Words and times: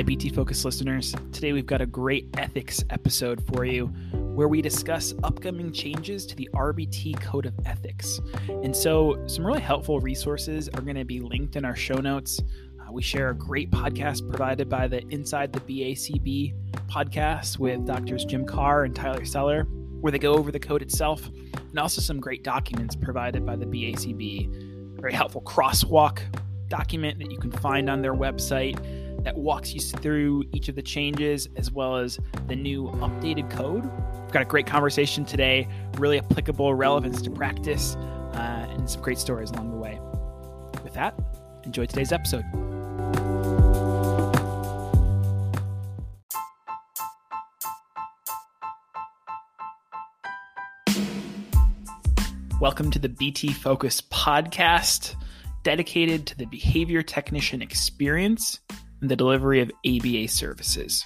Hi, 0.00 0.04
BT 0.04 0.30
Focus 0.30 0.64
listeners. 0.64 1.14
Today 1.30 1.52
we've 1.52 1.66
got 1.66 1.82
a 1.82 1.86
great 1.86 2.26
ethics 2.38 2.82
episode 2.88 3.46
for 3.46 3.66
you 3.66 3.88
where 4.34 4.48
we 4.48 4.62
discuss 4.62 5.12
upcoming 5.24 5.72
changes 5.72 6.24
to 6.24 6.36
the 6.36 6.48
RBT 6.54 7.20
Code 7.20 7.44
of 7.44 7.52
Ethics. 7.66 8.18
And 8.48 8.74
so, 8.74 9.22
some 9.26 9.46
really 9.46 9.60
helpful 9.60 10.00
resources 10.00 10.70
are 10.70 10.80
going 10.80 10.96
to 10.96 11.04
be 11.04 11.20
linked 11.20 11.56
in 11.56 11.66
our 11.66 11.76
show 11.76 11.96
notes. 11.96 12.40
Uh, 12.80 12.90
we 12.90 13.02
share 13.02 13.28
a 13.28 13.34
great 13.34 13.70
podcast 13.70 14.26
provided 14.26 14.70
by 14.70 14.88
the 14.88 15.06
Inside 15.08 15.52
the 15.52 15.60
BACB 15.60 16.54
podcast 16.88 17.58
with 17.58 17.84
doctors 17.84 18.24
Jim 18.24 18.46
Carr 18.46 18.84
and 18.84 18.94
Tyra 18.94 19.28
Sellers, 19.28 19.66
where 20.00 20.10
they 20.10 20.18
go 20.18 20.32
over 20.32 20.50
the 20.50 20.58
code 20.58 20.80
itself, 20.80 21.28
and 21.28 21.78
also 21.78 22.00
some 22.00 22.20
great 22.20 22.42
documents 22.42 22.96
provided 22.96 23.44
by 23.44 23.54
the 23.54 23.66
BACB. 23.66 24.98
Very 24.98 25.12
helpful 25.12 25.42
crosswalk 25.42 26.20
document 26.68 27.18
that 27.18 27.30
you 27.30 27.36
can 27.36 27.50
find 27.50 27.90
on 27.90 28.00
their 28.00 28.14
website 28.14 28.78
that 29.24 29.36
walks 29.36 29.74
you 29.74 29.80
through 29.80 30.44
each 30.52 30.68
of 30.68 30.76
the 30.76 30.82
changes 30.82 31.48
as 31.56 31.70
well 31.70 31.96
as 31.96 32.18
the 32.48 32.56
new 32.56 32.84
updated 32.94 33.50
code. 33.50 33.84
We've 34.22 34.32
got 34.32 34.42
a 34.42 34.46
great 34.46 34.66
conversation 34.66 35.24
today, 35.24 35.68
really 35.98 36.18
applicable 36.18 36.74
relevance 36.74 37.20
to 37.22 37.30
practice, 37.30 37.96
uh, 38.32 38.66
and 38.70 38.88
some 38.88 39.02
great 39.02 39.18
stories 39.18 39.50
along 39.50 39.72
the 39.72 39.76
way. 39.76 40.00
With 40.82 40.94
that, 40.94 41.14
enjoy 41.64 41.86
today's 41.86 42.12
episode. 42.12 42.44
Welcome 52.58 52.90
to 52.90 52.98
the 52.98 53.08
BT 53.08 53.52
Focus 53.52 54.00
podcast, 54.00 55.14
dedicated 55.62 56.26
to 56.26 56.38
the 56.38 56.46
behavior 56.46 57.02
technician 57.02 57.60
experience 57.60 58.60
and 59.00 59.10
the 59.10 59.16
delivery 59.16 59.60
of 59.60 59.70
ABA 59.86 60.28
services. 60.28 61.04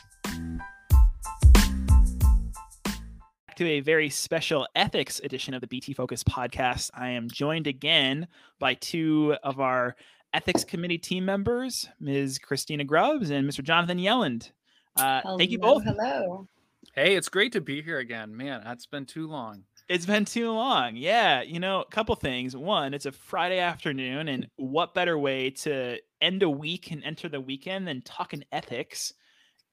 to 3.56 3.68
a 3.68 3.80
very 3.80 4.10
special 4.10 4.66
ethics 4.74 5.20
edition 5.22 5.54
of 5.54 5.60
the 5.60 5.66
BT 5.68 5.94
Focus 5.94 6.24
podcast. 6.24 6.90
I 6.92 7.10
am 7.10 7.28
joined 7.30 7.68
again 7.68 8.26
by 8.58 8.74
two 8.74 9.36
of 9.44 9.60
our 9.60 9.94
ethics 10.32 10.64
committee 10.64 10.98
team 10.98 11.24
members, 11.24 11.88
Ms. 12.00 12.38
Christina 12.38 12.82
Grubbs 12.82 13.30
and 13.30 13.48
Mr. 13.48 13.62
Jonathan 13.62 13.98
Yelland. 13.98 14.50
Uh, 14.96 15.36
thank 15.38 15.50
you 15.50 15.58
both. 15.58 15.84
Hello. 15.84 16.48
Hey, 16.94 17.16
it's 17.16 17.28
great 17.28 17.52
to 17.52 17.60
be 17.60 17.82
here 17.82 17.98
again. 17.98 18.36
Man, 18.36 18.60
that's 18.64 18.86
been 18.86 19.06
too 19.06 19.26
long. 19.26 19.64
It's 19.88 20.06
been 20.06 20.24
too 20.24 20.50
long. 20.50 20.96
Yeah. 20.96 21.42
You 21.42 21.60
know, 21.60 21.82
a 21.82 21.90
couple 21.90 22.14
things. 22.16 22.56
One, 22.56 22.94
it's 22.94 23.06
a 23.06 23.12
Friday 23.12 23.58
afternoon, 23.58 24.28
and 24.28 24.48
what 24.56 24.94
better 24.94 25.18
way 25.18 25.50
to 25.50 25.98
end 26.24 26.42
a 26.42 26.50
week 26.50 26.90
and 26.90 27.04
enter 27.04 27.28
the 27.28 27.40
weekend 27.40 27.86
than 27.86 28.02
talking 28.02 28.44
ethics? 28.50 29.12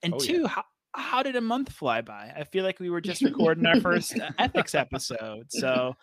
And 0.02 0.14
oh, 0.14 0.18
two, 0.18 0.42
yeah. 0.42 0.48
how, 0.48 0.64
how 0.94 1.22
did 1.22 1.36
a 1.36 1.40
month 1.40 1.72
fly 1.72 2.00
by? 2.00 2.32
I 2.36 2.44
feel 2.44 2.64
like 2.64 2.80
we 2.80 2.90
were 2.90 3.00
just 3.00 3.22
recording 3.22 3.66
our 3.66 3.80
first 3.80 4.18
uh, 4.18 4.30
ethics 4.38 4.74
episode. 4.74 5.50
So, 5.50 5.96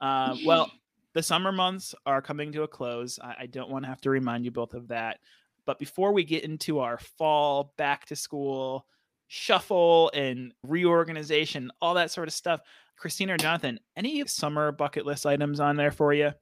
uh, 0.00 0.36
well, 0.44 0.70
the 1.14 1.22
summer 1.22 1.52
months 1.52 1.94
are 2.06 2.22
coming 2.22 2.52
to 2.52 2.62
a 2.62 2.68
close. 2.68 3.18
I, 3.22 3.36
I 3.40 3.46
don't 3.46 3.70
want 3.70 3.84
to 3.84 3.88
have 3.88 4.00
to 4.02 4.10
remind 4.10 4.44
you 4.44 4.50
both 4.50 4.74
of 4.74 4.88
that. 4.88 5.18
But 5.64 5.78
before 5.78 6.12
we 6.12 6.24
get 6.24 6.44
into 6.44 6.80
our 6.80 6.98
fall 6.98 7.72
back 7.76 8.06
to 8.06 8.16
school 8.16 8.86
shuffle 9.28 10.10
and 10.12 10.52
reorganization, 10.62 11.70
all 11.80 11.94
that 11.94 12.10
sort 12.10 12.28
of 12.28 12.34
stuff, 12.34 12.60
Christina 12.96 13.34
or 13.34 13.36
Jonathan, 13.38 13.80
any 13.96 14.26
summer 14.26 14.72
bucket 14.72 15.06
list 15.06 15.24
items 15.24 15.60
on 15.60 15.76
there 15.76 15.90
for 15.90 16.12
you? 16.12 16.32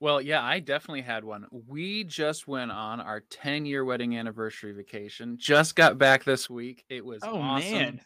Well, 0.00 0.20
yeah, 0.20 0.44
I 0.44 0.60
definitely 0.60 1.02
had 1.02 1.24
one. 1.24 1.46
We 1.50 2.04
just 2.04 2.46
went 2.46 2.70
on 2.70 3.00
our 3.00 3.20
10 3.30 3.66
year 3.66 3.84
wedding 3.84 4.16
anniversary 4.16 4.72
vacation. 4.72 5.36
Just 5.38 5.74
got 5.74 5.98
back 5.98 6.24
this 6.24 6.48
week. 6.48 6.84
It 6.88 7.04
was 7.04 7.20
oh, 7.24 7.40
awesome. 7.40 7.72
Man. 7.72 8.00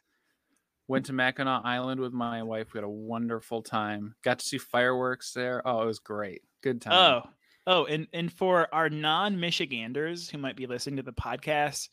Went 0.89 1.06
to 1.06 1.12
Mackinac 1.12 1.62
Island 1.65 2.00
with 2.00 2.12
my 2.12 2.43
wife. 2.43 2.72
We 2.72 2.78
had 2.78 2.84
a 2.84 2.89
wonderful 2.89 3.62
time. 3.62 4.15
Got 4.25 4.39
to 4.39 4.44
see 4.44 4.59
fireworks 4.59 5.33
there. 5.33 5.67
Oh, 5.67 5.83
it 5.83 5.87
was 5.87 5.99
great. 5.99 6.43
Good 6.62 6.81
time. 6.81 6.93
Oh, 6.94 7.31
oh, 7.67 7.84
and 7.84 8.09
and 8.12 8.33
for 8.33 8.69
our 8.75 8.91
non-Michiganders 8.91 10.28
who 10.28 10.38
might 10.38 10.56
be 10.56 10.67
listening 10.67 10.97
to 10.97 11.03
the 11.03 11.12
podcast, 11.12 11.88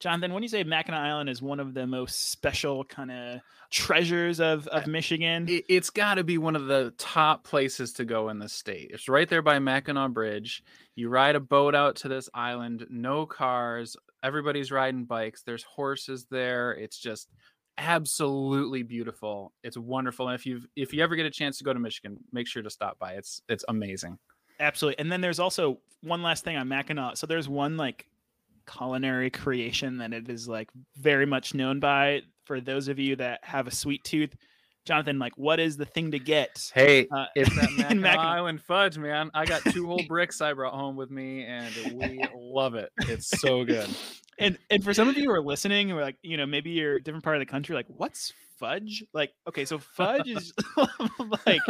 Jonathan, 0.00 0.32
when 0.32 0.42
you 0.42 0.48
say 0.48 0.62
Mackinac 0.62 1.00
Island 1.00 1.28
is 1.28 1.42
one 1.42 1.58
of 1.58 1.74
the 1.74 1.86
most 1.86 2.30
special 2.30 2.84
kind 2.84 3.10
of 3.10 3.40
treasures 3.70 4.38
of, 4.38 4.68
of 4.68 4.86
Michigan, 4.86 5.46
it, 5.48 5.64
has 5.70 5.90
got 5.90 6.14
to 6.14 6.24
be 6.24 6.38
one 6.38 6.54
of 6.54 6.66
the 6.66 6.94
top 6.98 7.42
places 7.42 7.92
to 7.94 8.04
go 8.04 8.28
in 8.28 8.38
the 8.38 8.48
state. 8.48 8.90
It's 8.92 9.08
right 9.08 9.28
there 9.28 9.42
by 9.42 9.58
Mackinac 9.58 10.12
Bridge. 10.12 10.62
You 10.94 11.08
ride 11.08 11.34
a 11.34 11.40
boat 11.40 11.74
out 11.74 11.96
to 11.96 12.08
this 12.08 12.28
island, 12.32 12.86
no 12.88 13.26
cars, 13.26 13.96
everybody's 14.22 14.70
riding 14.70 15.04
bikes. 15.04 15.42
There's 15.42 15.64
horses 15.64 16.26
there. 16.30 16.72
It's 16.72 16.98
just 16.98 17.28
absolutely 17.76 18.82
beautiful. 18.82 19.52
It's 19.62 19.76
wonderful. 19.76 20.28
And 20.28 20.34
if 20.34 20.46
you 20.46 20.62
if 20.76 20.92
you 20.92 21.02
ever 21.02 21.16
get 21.16 21.26
a 21.26 21.30
chance 21.30 21.58
to 21.58 21.64
go 21.64 21.72
to 21.72 21.80
Michigan, 21.80 22.18
make 22.32 22.46
sure 22.46 22.62
to 22.62 22.70
stop 22.70 22.98
by. 22.98 23.12
It's 23.12 23.42
it's 23.48 23.64
amazing. 23.68 24.18
Absolutely. 24.60 24.98
And 24.98 25.10
then 25.10 25.20
there's 25.20 25.38
also 25.38 25.78
one 26.02 26.22
last 26.22 26.44
thing 26.44 26.56
on 26.56 26.68
Mackinac. 26.68 27.16
So 27.16 27.26
there's 27.26 27.48
one 27.48 27.76
like 27.76 28.06
culinary 28.68 29.30
creation 29.30 29.98
that 29.98 30.12
it 30.12 30.28
is 30.28 30.48
like 30.48 30.68
very 30.96 31.26
much 31.26 31.54
known 31.54 31.80
by. 31.80 32.22
For 32.44 32.60
those 32.60 32.88
of 32.88 32.98
you 32.98 33.16
that 33.16 33.40
have 33.42 33.66
a 33.66 33.70
sweet 33.70 34.02
tooth, 34.04 34.34
Jonathan, 34.88 35.18
like, 35.18 35.36
what 35.36 35.60
is 35.60 35.76
the 35.76 35.84
thing 35.84 36.10
to 36.12 36.18
get? 36.18 36.70
Hey, 36.72 37.06
uh, 37.14 37.26
it's 37.36 37.54
that 37.56 37.70
Mackinac 37.72 38.18
Island 38.18 38.62
fudge, 38.62 38.96
man. 38.96 39.30
I 39.34 39.44
got 39.44 39.62
two 39.62 39.86
whole 39.86 40.02
bricks 40.08 40.40
I 40.40 40.54
brought 40.54 40.72
home 40.72 40.96
with 40.96 41.10
me, 41.10 41.44
and 41.44 41.74
we 41.94 42.22
love 42.34 42.74
it. 42.74 42.90
It's 43.02 43.28
so 43.40 43.64
good. 43.64 43.88
And 44.40 44.56
and 44.70 44.84
for 44.84 44.94
some 44.94 45.08
of 45.08 45.18
you 45.18 45.24
who 45.24 45.30
are 45.32 45.42
listening, 45.42 45.90
or 45.90 46.00
like, 46.00 46.14
you 46.22 46.36
know, 46.36 46.46
maybe 46.46 46.70
you're 46.70 46.94
a 46.94 47.02
different 47.02 47.24
part 47.24 47.34
of 47.34 47.40
the 47.40 47.46
country, 47.46 47.74
like, 47.74 47.88
what's 47.88 48.32
fudge? 48.56 49.02
Like, 49.12 49.32
okay, 49.48 49.64
so 49.64 49.78
fudge 49.78 50.28
is 50.28 50.52
like 51.44 51.60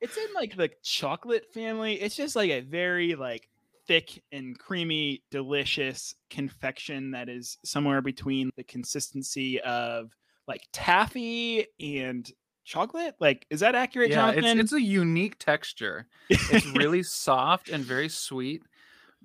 it's 0.00 0.16
in 0.16 0.34
like 0.34 0.56
the 0.56 0.70
chocolate 0.84 1.46
family. 1.52 1.94
It's 1.94 2.14
just 2.14 2.36
like 2.36 2.50
a 2.50 2.60
very 2.60 3.16
like 3.16 3.48
thick 3.86 4.22
and 4.32 4.58
creamy, 4.58 5.22
delicious 5.30 6.14
confection 6.30 7.10
that 7.12 7.28
is 7.28 7.58
somewhere 7.64 8.00
between 8.00 8.50
the 8.56 8.64
consistency 8.64 9.60
of 9.60 10.10
like 10.46 10.62
taffy 10.72 11.66
and 11.80 12.30
chocolate. 12.64 13.14
Like, 13.20 13.46
is 13.50 13.60
that 13.60 13.74
accurate, 13.74 14.10
yeah, 14.10 14.16
Jonathan? 14.16 14.44
It's, 14.44 14.60
it's 14.60 14.72
a 14.72 14.82
unique 14.82 15.38
texture. 15.38 16.06
It's 16.30 16.66
really 16.66 17.02
soft 17.02 17.68
and 17.68 17.84
very 17.84 18.08
sweet, 18.08 18.62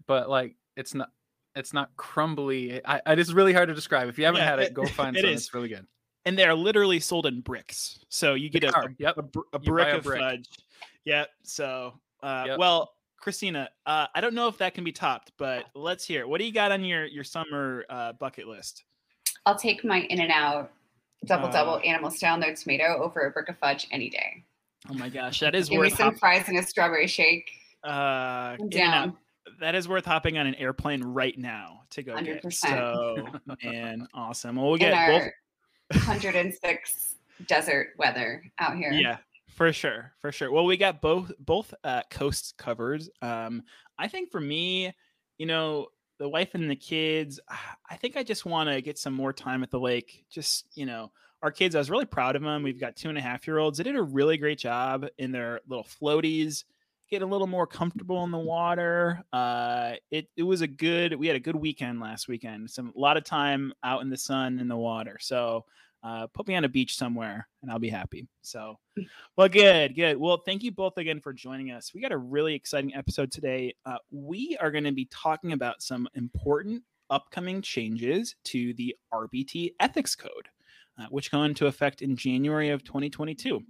but 0.07 0.29
like 0.29 0.55
it's 0.75 0.93
not 0.93 1.09
it's 1.55 1.73
not 1.73 1.89
crumbly. 1.97 2.85
I, 2.85 3.01
it 3.07 3.19
is 3.19 3.33
really 3.33 3.53
hard 3.53 3.69
to 3.69 3.75
describe. 3.75 4.09
If 4.09 4.19
you 4.19 4.25
haven't 4.25 4.41
yeah, 4.41 4.49
had 4.49 4.59
it, 4.59 4.73
go 4.73 4.85
find 4.87 5.17
it 5.17 5.21
some. 5.21 5.29
Is. 5.29 5.41
It's 5.41 5.53
really 5.53 5.69
good. 5.69 5.85
And 6.25 6.37
they're 6.37 6.53
literally 6.53 6.99
sold 6.99 7.25
in 7.25 7.41
bricks. 7.41 7.99
So 8.09 8.33
you 8.33 8.49
get 8.49 8.65
a, 8.65 8.77
a, 8.77 8.87
yep. 8.99 9.17
a, 9.17 9.23
a, 9.53 9.59
brick 9.59 9.93
of 9.93 10.03
brick. 10.03 10.19
fudge. 10.19 10.49
Yep. 11.05 11.29
So, 11.43 11.93
uh, 12.21 12.43
yep. 12.47 12.59
well, 12.59 12.91
Christina, 13.19 13.69
uh, 13.85 14.07
I 14.13 14.21
don't 14.21 14.33
know 14.33 14.47
if 14.47 14.57
that 14.59 14.73
can 14.73 14.83
be 14.83 14.91
topped, 14.91 15.31
but 15.37 15.65
let's 15.75 16.05
hear. 16.05 16.21
It. 16.21 16.29
What 16.29 16.39
do 16.39 16.45
you 16.45 16.53
got 16.53 16.71
on 16.71 16.83
your 16.83 17.05
your 17.05 17.23
summer 17.23 17.85
uh, 17.89 18.13
bucket 18.13 18.47
list? 18.47 18.83
I'll 19.45 19.57
take 19.57 19.83
my 19.83 20.01
In-N-Out 20.01 20.71
double 21.25 21.49
double 21.49 21.73
uh, 21.73 21.79
animal 21.79 22.11
style 22.11 22.37
no 22.37 22.53
tomato 22.53 23.01
over 23.01 23.21
a 23.21 23.31
brick 23.31 23.49
of 23.49 23.57
fudge 23.57 23.87
any 23.91 24.09
day. 24.09 24.43
Oh 24.89 24.93
my 24.93 25.09
gosh, 25.09 25.39
that 25.39 25.55
is 25.55 25.69
Give 25.69 25.79
worth 25.79 25.91
me 25.91 25.97
some 25.97 26.11
hop- 26.11 26.19
fries 26.19 26.47
and 26.47 26.57
a 26.57 26.63
strawberry 26.63 27.07
shake. 27.07 27.49
Uh, 27.83 28.57
down. 28.69 29.17
That 29.59 29.75
is 29.75 29.87
worth 29.87 30.05
hopping 30.05 30.37
on 30.37 30.45
an 30.45 30.55
airplane 30.55 31.01
right 31.01 31.37
now 31.37 31.83
to 31.91 32.03
go 32.03 32.13
100%. 32.15 32.41
get. 32.43 32.53
So, 32.53 33.27
man, 33.63 34.07
awesome. 34.13 34.57
Well, 34.57 34.67
we'll 34.69 34.77
get 34.77 34.93
both 35.07 35.31
106 36.05 37.15
desert 37.47 37.89
weather 37.97 38.43
out 38.59 38.75
here. 38.75 38.91
Yeah, 38.91 39.17
for 39.57 39.73
sure, 39.73 40.13
for 40.19 40.31
sure. 40.31 40.51
Well, 40.51 40.65
we 40.65 40.77
got 40.77 41.01
both 41.01 41.31
both 41.39 41.73
uh, 41.83 42.03
coasts 42.11 42.53
covered. 42.55 43.01
Um, 43.23 43.63
I 43.97 44.07
think 44.07 44.31
for 44.31 44.39
me, 44.39 44.93
you 45.39 45.47
know, 45.47 45.87
the 46.19 46.29
wife 46.29 46.53
and 46.53 46.69
the 46.69 46.75
kids, 46.75 47.39
I 47.89 47.95
think 47.95 48.15
I 48.15 48.21
just 48.21 48.45
want 48.45 48.69
to 48.69 48.83
get 48.83 48.99
some 48.99 49.15
more 49.15 49.33
time 49.33 49.63
at 49.63 49.71
the 49.71 49.79
lake. 49.79 50.25
Just 50.29 50.67
you 50.75 50.85
know, 50.85 51.11
our 51.41 51.51
kids. 51.51 51.73
I 51.73 51.79
was 51.79 51.89
really 51.89 52.05
proud 52.05 52.35
of 52.35 52.43
them. 52.43 52.61
We've 52.61 52.79
got 52.79 52.95
two 52.95 53.09
and 53.09 53.17
a 53.17 53.21
half 53.21 53.47
year 53.47 53.57
olds. 53.57 53.79
They 53.79 53.83
did 53.83 53.95
a 53.95 54.03
really 54.03 54.37
great 54.37 54.59
job 54.59 55.07
in 55.17 55.31
their 55.31 55.61
little 55.67 55.85
floaties. 55.85 56.63
Get 57.09 57.21
a 57.21 57.25
little 57.25 57.47
more 57.47 57.65
comfortable 57.65 58.23
in 58.23 58.31
the 58.31 58.37
water. 58.37 59.23
Uh, 59.31 59.93
it 60.11 60.27
it 60.35 60.43
was 60.43 60.61
a 60.61 60.67
good. 60.67 61.15
We 61.15 61.27
had 61.27 61.35
a 61.35 61.41
good 61.41 61.55
weekend 61.55 62.01
last 62.01 62.27
weekend. 62.27 62.69
Some 62.69 62.93
a 62.95 62.99
lot 62.99 63.17
of 63.17 63.23
time 63.23 63.71
out 63.83 64.01
in 64.01 64.09
the 64.09 64.17
sun 64.17 64.59
in 64.59 64.67
the 64.67 64.75
water. 64.75 65.17
So 65.21 65.65
uh, 66.03 66.27
put 66.27 66.47
me 66.47 66.55
on 66.55 66.63
a 66.63 66.69
beach 66.69 66.95
somewhere 66.95 67.47
and 67.61 67.71
I'll 67.71 67.79
be 67.79 67.89
happy. 67.89 68.27
So, 68.41 68.79
well, 69.35 69.49
good, 69.49 69.95
good. 69.95 70.17
Well, 70.17 70.37
thank 70.37 70.63
you 70.63 70.71
both 70.71 70.97
again 70.97 71.19
for 71.19 71.33
joining 71.33 71.71
us. 71.71 71.93
We 71.93 72.01
got 72.01 72.11
a 72.11 72.17
really 72.17 72.53
exciting 72.53 72.95
episode 72.95 73.31
today. 73.31 73.75
Uh, 73.85 73.97
we 74.11 74.57
are 74.61 74.71
going 74.71 74.83
to 74.83 74.91
be 74.91 75.07
talking 75.11 75.53
about 75.53 75.81
some 75.81 76.07
important 76.15 76.83
upcoming 77.09 77.61
changes 77.61 78.35
to 78.45 78.73
the 78.75 78.95
RBT 79.13 79.73
ethics 79.79 80.15
code, 80.15 80.47
uh, 80.99 81.07
which 81.09 81.31
go 81.31 81.43
into 81.43 81.67
effect 81.67 82.01
in 82.01 82.15
January 82.15 82.69
of 82.69 82.83
2022. 82.83 83.61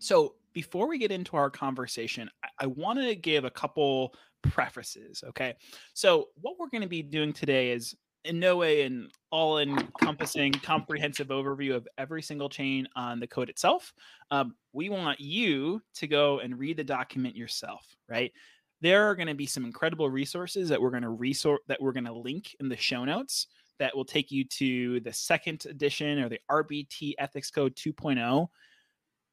So, 0.00 0.34
before 0.52 0.88
we 0.88 0.98
get 0.98 1.12
into 1.12 1.36
our 1.36 1.50
conversation, 1.50 2.30
I 2.58 2.66
want 2.66 2.98
to 2.98 3.14
give 3.14 3.44
a 3.44 3.50
couple 3.50 4.14
prefaces. 4.42 5.22
Okay. 5.28 5.54
So, 5.94 6.28
what 6.40 6.56
we're 6.58 6.68
going 6.68 6.82
to 6.82 6.88
be 6.88 7.02
doing 7.02 7.32
today 7.32 7.70
is 7.70 7.94
in 8.24 8.38
no 8.38 8.56
way 8.56 8.82
an 8.82 9.08
all 9.30 9.58
encompassing, 9.58 10.52
comprehensive 10.52 11.28
overview 11.28 11.74
of 11.74 11.88
every 11.96 12.22
single 12.22 12.48
chain 12.48 12.86
on 12.96 13.20
the 13.20 13.26
code 13.26 13.48
itself. 13.48 13.92
Um, 14.30 14.54
we 14.72 14.88
want 14.90 15.20
you 15.20 15.80
to 15.94 16.06
go 16.06 16.40
and 16.40 16.58
read 16.58 16.76
the 16.76 16.84
document 16.84 17.36
yourself, 17.36 17.84
right? 18.08 18.32
There 18.80 19.08
are 19.08 19.16
going 19.16 19.28
to 19.28 19.34
be 19.34 19.46
some 19.46 19.64
incredible 19.64 20.10
resources 20.10 20.68
that 20.68 20.80
we're 20.80 20.90
going 20.90 21.02
to 21.02 21.10
resort 21.10 21.62
that 21.68 21.80
we're 21.80 21.92
going 21.92 22.04
to 22.04 22.12
link 22.12 22.54
in 22.60 22.68
the 22.68 22.76
show 22.76 23.04
notes 23.04 23.46
that 23.78 23.96
will 23.96 24.04
take 24.04 24.30
you 24.30 24.44
to 24.44 25.00
the 25.00 25.12
second 25.12 25.64
edition 25.66 26.18
or 26.18 26.28
the 26.28 26.40
RBT 26.50 27.14
Ethics 27.18 27.50
Code 27.50 27.74
2.0 27.76 28.48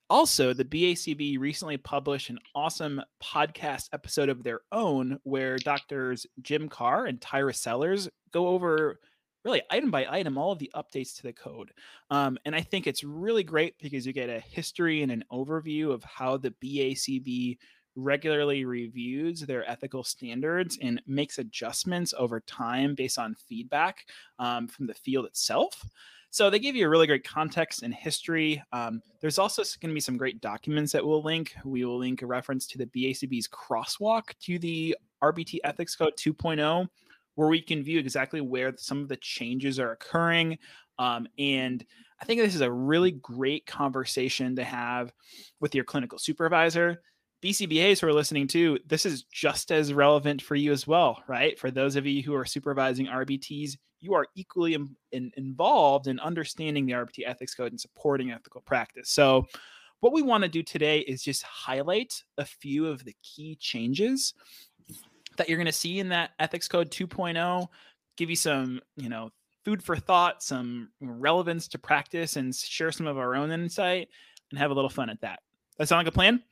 also, 0.09 0.53
the 0.53 0.65
BACB 0.65 1.39
recently 1.39 1.77
published 1.77 2.29
an 2.29 2.39
awesome 2.53 3.01
podcast 3.23 3.89
episode 3.91 4.29
of 4.29 4.43
their 4.43 4.61
own 4.71 5.19
where 5.23 5.57
doctors 5.57 6.27
Jim 6.41 6.69
Carr 6.69 7.07
and 7.07 7.19
Tyra 7.19 7.55
Sellers 7.55 8.07
go 8.31 8.47
over 8.47 8.99
really 9.43 9.61
item 9.69 9.91
by 9.91 10.05
item 10.09 10.37
all 10.37 10.51
of 10.51 10.59
the 10.59 10.71
updates 10.75 11.15
to 11.15 11.23
the 11.23 11.33
code. 11.33 11.71
Um, 12.09 12.37
and 12.45 12.55
I 12.55 12.61
think 12.61 12.87
it's 12.87 13.03
really 13.03 13.43
great 13.43 13.75
because 13.79 14.05
you 14.05 14.13
get 14.13 14.29
a 14.29 14.39
history 14.39 15.01
and 15.03 15.11
an 15.11 15.23
overview 15.31 15.91
of 15.91 16.03
how 16.03 16.37
the 16.37 16.53
BACB 16.63 17.57
regularly 17.95 18.65
reviews 18.65 19.39
their 19.41 19.69
ethical 19.69 20.03
standards 20.03 20.77
and 20.81 21.01
makes 21.07 21.39
adjustments 21.39 22.13
over 22.17 22.41
time 22.41 22.93
based 22.93 23.17
on 23.17 23.35
feedback 23.47 24.05
um, 24.37 24.67
from 24.67 24.85
the 24.87 24.93
field 24.93 25.25
itself. 25.25 25.85
So 26.31 26.49
they 26.49 26.59
give 26.59 26.75
you 26.75 26.85
a 26.85 26.89
really 26.89 27.07
great 27.07 27.23
context 27.23 27.83
and 27.83 27.93
history. 27.93 28.61
Um, 28.73 29.01
there's 29.21 29.39
also 29.39 29.63
going 29.79 29.91
to 29.91 29.93
be 29.93 30.01
some 30.01 30.17
great 30.17 30.41
documents 30.41 30.91
that 30.91 31.05
we'll 31.05 31.23
link. 31.23 31.53
We 31.63 31.85
will 31.85 31.97
link 31.97 32.21
a 32.21 32.27
reference 32.27 32.67
to 32.67 32.77
the 32.77 32.87
BACB's 32.87 33.47
crosswalk 33.47 34.37
to 34.41 34.59
the 34.59 34.97
RBT 35.23 35.59
Ethics 35.63 35.95
Code 35.95 36.13
2.0, 36.17 36.87
where 37.35 37.47
we 37.47 37.61
can 37.61 37.83
view 37.83 37.99
exactly 37.99 38.41
where 38.41 38.73
some 38.77 39.01
of 39.01 39.07
the 39.07 39.17
changes 39.17 39.79
are 39.79 39.91
occurring. 39.91 40.57
Um, 40.99 41.27
and 41.39 41.85
I 42.21 42.25
think 42.25 42.41
this 42.41 42.55
is 42.55 42.61
a 42.61 42.71
really 42.71 43.11
great 43.11 43.65
conversation 43.65 44.55
to 44.55 44.63
have 44.63 45.13
with 45.59 45.75
your 45.75 45.83
clinical 45.83 46.17
supervisor. 46.17 47.01
BCBAs 47.43 47.99
who 47.99 48.07
are 48.07 48.13
listening 48.13 48.47
to, 48.47 48.79
this 48.87 49.05
is 49.05 49.23
just 49.23 49.71
as 49.71 49.93
relevant 49.93 50.41
for 50.41 50.55
you 50.55 50.71
as 50.71 50.87
well, 50.87 51.21
right? 51.27 51.59
For 51.59 51.69
those 51.69 51.95
of 51.95 52.05
you 52.05 52.23
who 52.23 52.33
are 52.33 52.45
supervising 52.45 53.07
RBTs, 53.07 53.77
you 54.05 54.13
are 54.13 54.27
equally 54.35 54.75
in, 54.75 54.95
in, 55.11 55.31
involved 55.35 56.07
in 56.07 56.19
understanding 56.19 56.85
the 56.85 56.93
RBT 56.93 57.27
ethics 57.27 57.55
code 57.55 57.71
and 57.71 57.81
supporting 57.81 58.31
ethical 58.31 58.61
practice. 58.61 59.09
So, 59.09 59.47
what 60.01 60.13
we 60.13 60.21
want 60.21 60.43
to 60.43 60.49
do 60.49 60.61
today 60.61 60.99
is 60.99 61.23
just 61.23 61.41
highlight 61.43 62.21
a 62.37 62.45
few 62.45 62.87
of 62.87 63.03
the 63.03 63.15
key 63.23 63.55
changes 63.55 64.33
that 65.37 65.49
you're 65.49 65.57
going 65.57 65.65
to 65.65 65.71
see 65.71 65.99
in 65.99 66.09
that 66.09 66.31
ethics 66.39 66.67
code 66.67 66.91
2.0, 66.91 67.67
give 68.15 68.29
you 68.29 68.35
some, 68.35 68.81
you 68.97 69.09
know, 69.09 69.31
food 69.63 69.81
for 69.81 69.95
thought, 69.95 70.43
some 70.43 70.89
relevance 71.01 71.67
to 71.69 71.79
practice, 71.79 72.35
and 72.35 72.53
share 72.53 72.91
some 72.91 73.07
of 73.07 73.17
our 73.17 73.35
own 73.35 73.51
insight 73.51 74.09
and 74.51 74.59
have 74.59 74.69
a 74.69 74.73
little 74.73 74.89
fun 74.89 75.09
at 75.09 75.19
that. 75.21 75.39
That 75.77 75.87
sound 75.87 76.05
like 76.05 76.07
a 76.07 76.11
plan? 76.11 76.43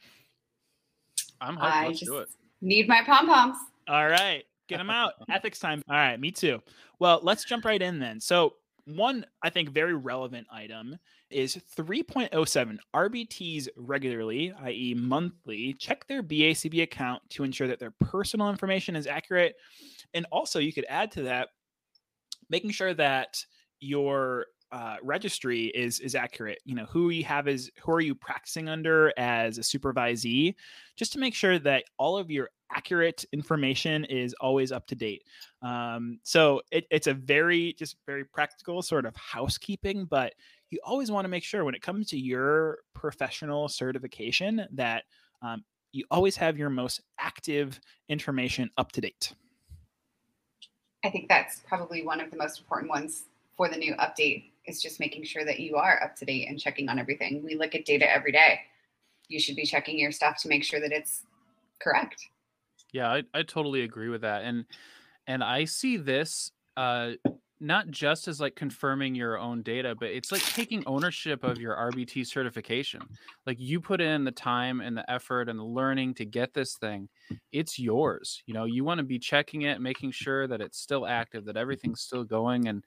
I'm 1.40 1.56
hyped. 1.58 1.88
Let's 1.88 2.00
do 2.00 2.18
it. 2.18 2.30
Need 2.62 2.88
my 2.88 3.04
pom 3.06 3.28
poms. 3.28 3.58
All 3.88 4.08
right. 4.08 4.44
Get 4.68 4.78
them 4.78 4.90
out. 4.90 5.14
Ethics 5.30 5.60
time. 5.60 5.82
All 5.90 5.96
right, 5.96 6.20
me 6.20 6.32
too. 6.32 6.60
Well, 7.00 7.20
let's 7.24 7.44
jump 7.46 7.66
right 7.66 7.82
in 7.82 8.00
then. 8.00 8.20
So, 8.20 8.56
one 8.86 9.26
I 9.42 9.50
think 9.50 9.70
very 9.70 9.94
relevant 9.94 10.48
item 10.52 10.98
is 11.30 11.58
3.07 11.78 12.78
RBTs 12.94 13.70
regularly, 13.78 14.54
i.e., 14.64 14.94
monthly, 14.94 15.74
check 15.74 16.06
their 16.08 16.22
BACB 16.22 16.84
account 16.84 17.22
to 17.30 17.44
ensure 17.44 17.68
that 17.68 17.80
their 17.80 17.94
personal 18.02 18.50
information 18.50 18.96
is 18.96 19.08
accurate. 19.08 19.56
And 20.14 20.26
also, 20.32 20.60
you 20.60 20.74
could 20.74 20.86
add 20.90 21.12
to 21.12 21.24
that 21.24 21.50
making 22.50 22.72
sure 22.72 22.94
that 22.94 23.38
your 23.80 24.48
uh, 24.72 24.98
registry 25.04 25.66
is 25.68 26.00
is 26.00 26.16
accurate. 26.16 26.60
You 26.66 26.76
know 26.76 26.86
who 26.86 27.10
you 27.10 27.24
have 27.26 27.48
is 27.48 27.70
who 27.82 27.92
are 27.92 28.02
you 28.02 28.16
practicing 28.16 28.68
under 28.70 29.14
as 29.18 29.60
a 29.60 29.62
supervisee, 29.62 30.56
just 30.96 31.14
to 31.14 31.20
make 31.20 31.36
sure 31.36 31.60
that 31.60 31.84
all 31.98 32.18
of 32.18 32.32
your 32.32 32.50
accurate 32.74 33.26
information 33.32 34.06
is 34.06 34.34
always 34.40 34.72
up 34.72 34.86
to 34.88 34.96
date. 34.96 35.24
Um, 35.62 36.20
so 36.24 36.62
it, 36.72 36.86
it's 36.92 37.08
a 37.08 37.14
very 37.14 37.74
just 37.74 37.98
very 38.06 38.26
practical 38.26 38.82
sort 38.82 39.06
of 39.06 39.16
housekeeping, 39.16 40.06
but 40.06 40.34
you 40.70 40.80
always 40.84 41.12
want 41.12 41.26
to 41.26 41.30
make 41.30 41.44
sure 41.44 41.64
when 41.64 41.76
it 41.76 41.82
comes 41.82 42.08
to 42.10 42.18
your 42.18 42.80
professional 42.94 43.68
certification 43.68 44.66
that 44.72 45.04
um, 45.42 45.64
you 45.92 46.04
always 46.10 46.36
have 46.36 46.58
your 46.58 46.70
most 46.70 47.02
active 47.20 47.80
information 48.10 48.70
up 48.78 48.92
to 48.92 49.02
date. 49.02 49.34
I 51.06 51.10
think 51.10 51.30
that's 51.30 51.62
probably 51.68 52.04
one 52.04 52.20
of 52.20 52.32
the 52.32 52.38
most 52.38 52.60
important 52.60 52.90
ones 52.90 53.26
for 53.56 53.70
the 53.70 53.78
new 53.78 53.94
update 53.96 54.46
is 54.66 54.82
just 54.82 55.00
making 55.00 55.24
sure 55.26 55.46
that 55.46 55.60
you 55.60 55.76
are 55.76 56.02
up 56.02 56.16
to 56.16 56.26
date 56.26 56.48
and 56.48 56.60
checking 56.60 56.90
on 56.90 56.98
everything. 56.98 57.44
We 57.44 57.56
look 57.56 57.76
at 57.76 57.86
data 57.86 58.10
every 58.10 58.32
day. 58.32 58.62
You 59.28 59.40
should 59.40 59.56
be 59.56 59.66
checking 59.66 60.00
your 60.00 60.12
stuff 60.12 60.38
to 60.42 60.48
make 60.48 60.64
sure 60.64 60.80
that 60.80 60.92
it's 60.92 61.24
correct. 61.80 62.30
Yeah, 62.94 63.12
I, 63.12 63.24
I 63.34 63.44
totally 63.44 63.84
agree 63.84 64.10
with 64.10 64.22
that. 64.22 64.44
And 64.44 64.66
and 65.28 65.44
I 65.44 65.66
see 65.66 65.98
this 65.98 66.52
uh 66.78 67.14
not 67.62 67.90
just 67.90 68.28
as 68.28 68.42
like 68.42 68.56
confirming 68.56 69.16
your 69.16 69.40
own 69.40 69.64
data, 69.64 69.96
but 69.96 70.12
it's 70.12 70.34
like 70.34 70.48
taking 70.50 70.84
ownership 70.86 71.44
of 71.46 71.62
your 71.62 71.76
RBT 71.76 72.26
certification. 72.26 73.10
Like 73.48 73.60
you 73.60 73.82
put 73.82 74.02
in 74.02 74.26
the 74.26 74.32
time 74.34 74.82
and 74.82 74.98
the 74.98 75.10
effort 75.12 75.50
and 75.50 75.60
the 75.60 75.66
learning 75.66 76.16
to 76.16 76.26
get 76.26 76.54
this 76.54 76.78
thing. 76.78 77.10
It's 77.54 77.80
yours. 77.80 78.44
You 78.48 78.54
know, 78.56 78.66
you 78.66 78.86
want 78.86 79.00
to 79.00 79.06
be 79.06 79.20
checking 79.20 79.64
it, 79.64 79.82
making 79.82 80.12
sure 80.12 80.48
that 80.48 80.62
it's 80.62 80.80
still 80.80 81.08
active, 81.08 81.46
that 81.46 81.58
everything's 81.58 82.02
still 82.02 82.26
going 82.26 82.68
and 82.68 82.86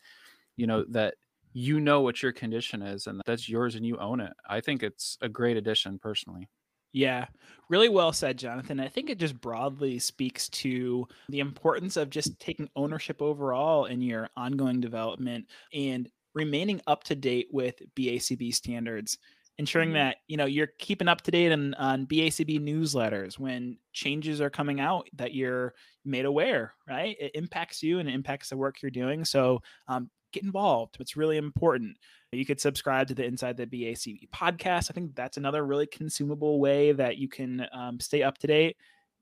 you 0.56 0.66
know 0.66 0.84
that 0.90 1.16
you 1.54 1.80
know 1.80 2.02
what 2.02 2.22
your 2.22 2.32
condition 2.32 2.82
is 2.82 3.06
and 3.08 3.22
that's 3.26 3.48
yours 3.48 3.74
and 3.76 3.86
you 3.86 3.98
own 3.98 4.20
it. 4.20 4.34
I 4.48 4.60
think 4.62 4.82
it's 4.82 5.18
a 5.22 5.28
great 5.30 5.56
addition 5.58 5.98
personally. 6.00 6.48
Yeah, 6.92 7.26
really 7.68 7.88
well 7.88 8.12
said, 8.12 8.38
Jonathan. 8.38 8.80
I 8.80 8.88
think 8.88 9.10
it 9.10 9.18
just 9.18 9.40
broadly 9.40 9.98
speaks 9.98 10.48
to 10.50 11.06
the 11.28 11.40
importance 11.40 11.96
of 11.96 12.10
just 12.10 12.38
taking 12.40 12.68
ownership 12.76 13.20
overall 13.20 13.86
in 13.86 14.00
your 14.00 14.28
ongoing 14.36 14.80
development 14.80 15.46
and 15.72 16.08
remaining 16.34 16.80
up 16.86 17.04
to 17.04 17.14
date 17.14 17.48
with 17.50 17.80
BACB 17.96 18.54
standards, 18.54 19.18
ensuring 19.58 19.88
mm-hmm. 19.90 20.08
that 20.08 20.16
you 20.28 20.36
know 20.36 20.46
you're 20.46 20.70
keeping 20.78 21.08
up 21.08 21.22
to 21.22 21.30
date 21.30 21.52
on, 21.52 21.74
on 21.74 22.06
BACB 22.06 22.60
newsletters 22.60 23.38
when 23.38 23.78
changes 23.92 24.40
are 24.40 24.50
coming 24.50 24.80
out 24.80 25.08
that 25.14 25.34
you're 25.34 25.74
made 26.04 26.24
aware. 26.24 26.74
Right, 26.88 27.16
it 27.18 27.32
impacts 27.34 27.82
you 27.82 27.98
and 27.98 28.08
it 28.08 28.14
impacts 28.14 28.50
the 28.50 28.56
work 28.56 28.80
you're 28.80 28.90
doing. 28.90 29.24
So 29.24 29.60
um, 29.88 30.10
get 30.32 30.44
involved. 30.44 30.96
It's 31.00 31.16
really 31.16 31.38
important. 31.38 31.96
You 32.36 32.44
could 32.44 32.60
subscribe 32.60 33.08
to 33.08 33.14
the 33.14 33.24
Inside 33.24 33.56
the 33.56 33.66
BACB 33.66 34.28
podcast. 34.30 34.90
I 34.90 34.94
think 34.94 35.14
that's 35.14 35.36
another 35.36 35.64
really 35.66 35.86
consumable 35.86 36.60
way 36.60 36.92
that 36.92 37.18
you 37.18 37.28
can 37.28 37.66
um, 37.72 37.98
stay 38.00 38.22
up 38.22 38.38
to 38.38 38.46
date. 38.46 38.76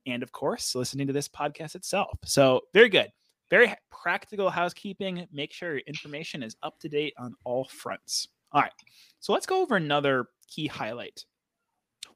And 0.06 0.22
of 0.22 0.32
course, 0.32 0.74
listening 0.74 1.06
to 1.06 1.12
this 1.12 1.28
podcast 1.28 1.74
itself. 1.74 2.18
So, 2.24 2.62
very 2.72 2.88
good. 2.88 3.10
Very 3.50 3.74
practical 3.90 4.50
housekeeping. 4.50 5.26
Make 5.32 5.52
sure 5.52 5.72
your 5.72 5.82
information 5.86 6.42
is 6.42 6.56
up 6.62 6.78
to 6.80 6.88
date 6.88 7.14
on 7.18 7.34
all 7.44 7.64
fronts. 7.64 8.28
All 8.52 8.60
right. 8.60 8.72
So, 9.20 9.32
let's 9.32 9.46
go 9.46 9.62
over 9.62 9.76
another 9.76 10.26
key 10.48 10.66
highlight 10.66 11.24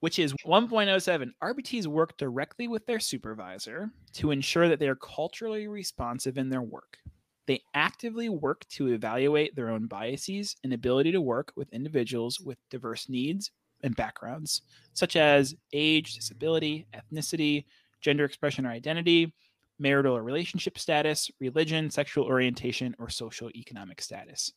which 0.01 0.19
is 0.19 0.33
1.07 0.47 1.31
RBTs 1.43 1.87
work 1.87 2.17
directly 2.17 2.69
with 2.69 2.87
their 2.87 3.01
supervisor 3.01 3.91
to 4.13 4.31
ensure 4.31 4.69
that 4.69 4.79
they 4.79 4.89
are 4.89 4.97
culturally 4.97 5.67
responsive 5.67 6.39
in 6.39 6.49
their 6.49 6.63
work. 6.63 6.99
They 7.49 7.63
actively 7.73 8.29
work 8.29 8.69
to 8.73 8.89
evaluate 8.89 9.57
their 9.57 9.71
own 9.71 9.87
biases 9.87 10.55
and 10.63 10.75
ability 10.75 11.13
to 11.13 11.21
work 11.23 11.51
with 11.57 11.73
individuals 11.73 12.39
with 12.39 12.59
diverse 12.69 13.09
needs 13.09 13.51
and 13.83 13.97
backgrounds, 13.97 14.61
such 14.93 15.17
as 15.17 15.55
age, 15.73 16.15
disability, 16.15 16.87
ethnicity, 16.95 17.65
gender 18.03 18.27
expression 18.27 18.67
or 18.67 18.71
identity, 18.71 19.33
marital 19.79 20.15
or 20.15 20.23
relationship 20.23 20.79
status, 20.79 21.31
religion, 21.41 21.91
sexual 21.91 22.27
orientation, 22.27 22.95
or 22.99 23.09
social 23.09 23.49
economic 23.55 24.03
status. 24.03 24.53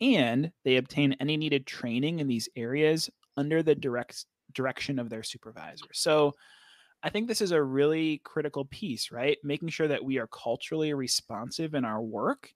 And 0.00 0.50
they 0.64 0.76
obtain 0.76 1.14
any 1.20 1.36
needed 1.36 1.66
training 1.66 2.18
in 2.18 2.26
these 2.26 2.48
areas 2.56 3.08
under 3.36 3.62
the 3.62 3.76
direct 3.76 4.26
direction 4.52 4.98
of 4.98 5.08
their 5.08 5.22
supervisor. 5.22 5.86
So 5.92 6.32
I 7.04 7.10
think 7.10 7.28
this 7.28 7.42
is 7.42 7.52
a 7.52 7.62
really 7.62 8.22
critical 8.24 8.64
piece, 8.64 9.12
right? 9.12 9.36
Making 9.44 9.68
sure 9.68 9.86
that 9.86 10.02
we 10.02 10.18
are 10.18 10.26
culturally 10.26 10.94
responsive 10.94 11.74
in 11.74 11.84
our 11.84 12.00
work. 12.00 12.54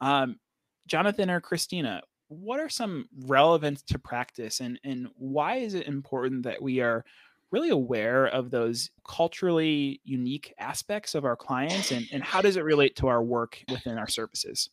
Um, 0.00 0.38
Jonathan 0.86 1.28
or 1.28 1.40
Christina, 1.40 2.02
what 2.28 2.60
are 2.60 2.68
some 2.68 3.08
relevant 3.26 3.84
to 3.88 3.98
practice 3.98 4.60
and, 4.60 4.78
and 4.84 5.08
why 5.16 5.56
is 5.56 5.74
it 5.74 5.88
important 5.88 6.44
that 6.44 6.62
we 6.62 6.80
are 6.80 7.04
really 7.50 7.70
aware 7.70 8.26
of 8.26 8.50
those 8.50 8.90
culturally 9.04 10.00
unique 10.04 10.54
aspects 10.58 11.16
of 11.16 11.24
our 11.24 11.36
clients 11.36 11.90
and, 11.90 12.06
and 12.12 12.22
how 12.22 12.40
does 12.40 12.56
it 12.56 12.62
relate 12.62 12.94
to 12.96 13.08
our 13.08 13.22
work 13.22 13.64
within 13.68 13.98
our 13.98 14.08
services? 14.08 14.70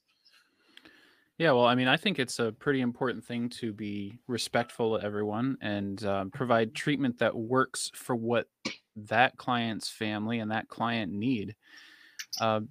Yeah, 1.40 1.52
well, 1.52 1.66
I 1.66 1.74
mean, 1.74 1.88
I 1.88 1.98
think 1.98 2.20
it's 2.20 2.38
a 2.38 2.52
pretty 2.52 2.82
important 2.82 3.26
thing 3.26 3.50
to 3.50 3.74
be 3.74 4.20
respectful 4.28 4.96
of 4.96 5.04
everyone 5.04 5.58
and 5.62 6.04
uh, 6.06 6.26
provide 6.32 6.76
treatment 6.76 7.18
that 7.20 7.36
works 7.36 7.92
for 7.96 8.16
what 8.16 8.48
that 8.96 9.38
client's 9.38 9.90
family 9.90 10.40
and 10.40 10.52
that 10.52 10.68
client 10.68 11.12
need. 11.12 11.56
Uh, 12.40 12.62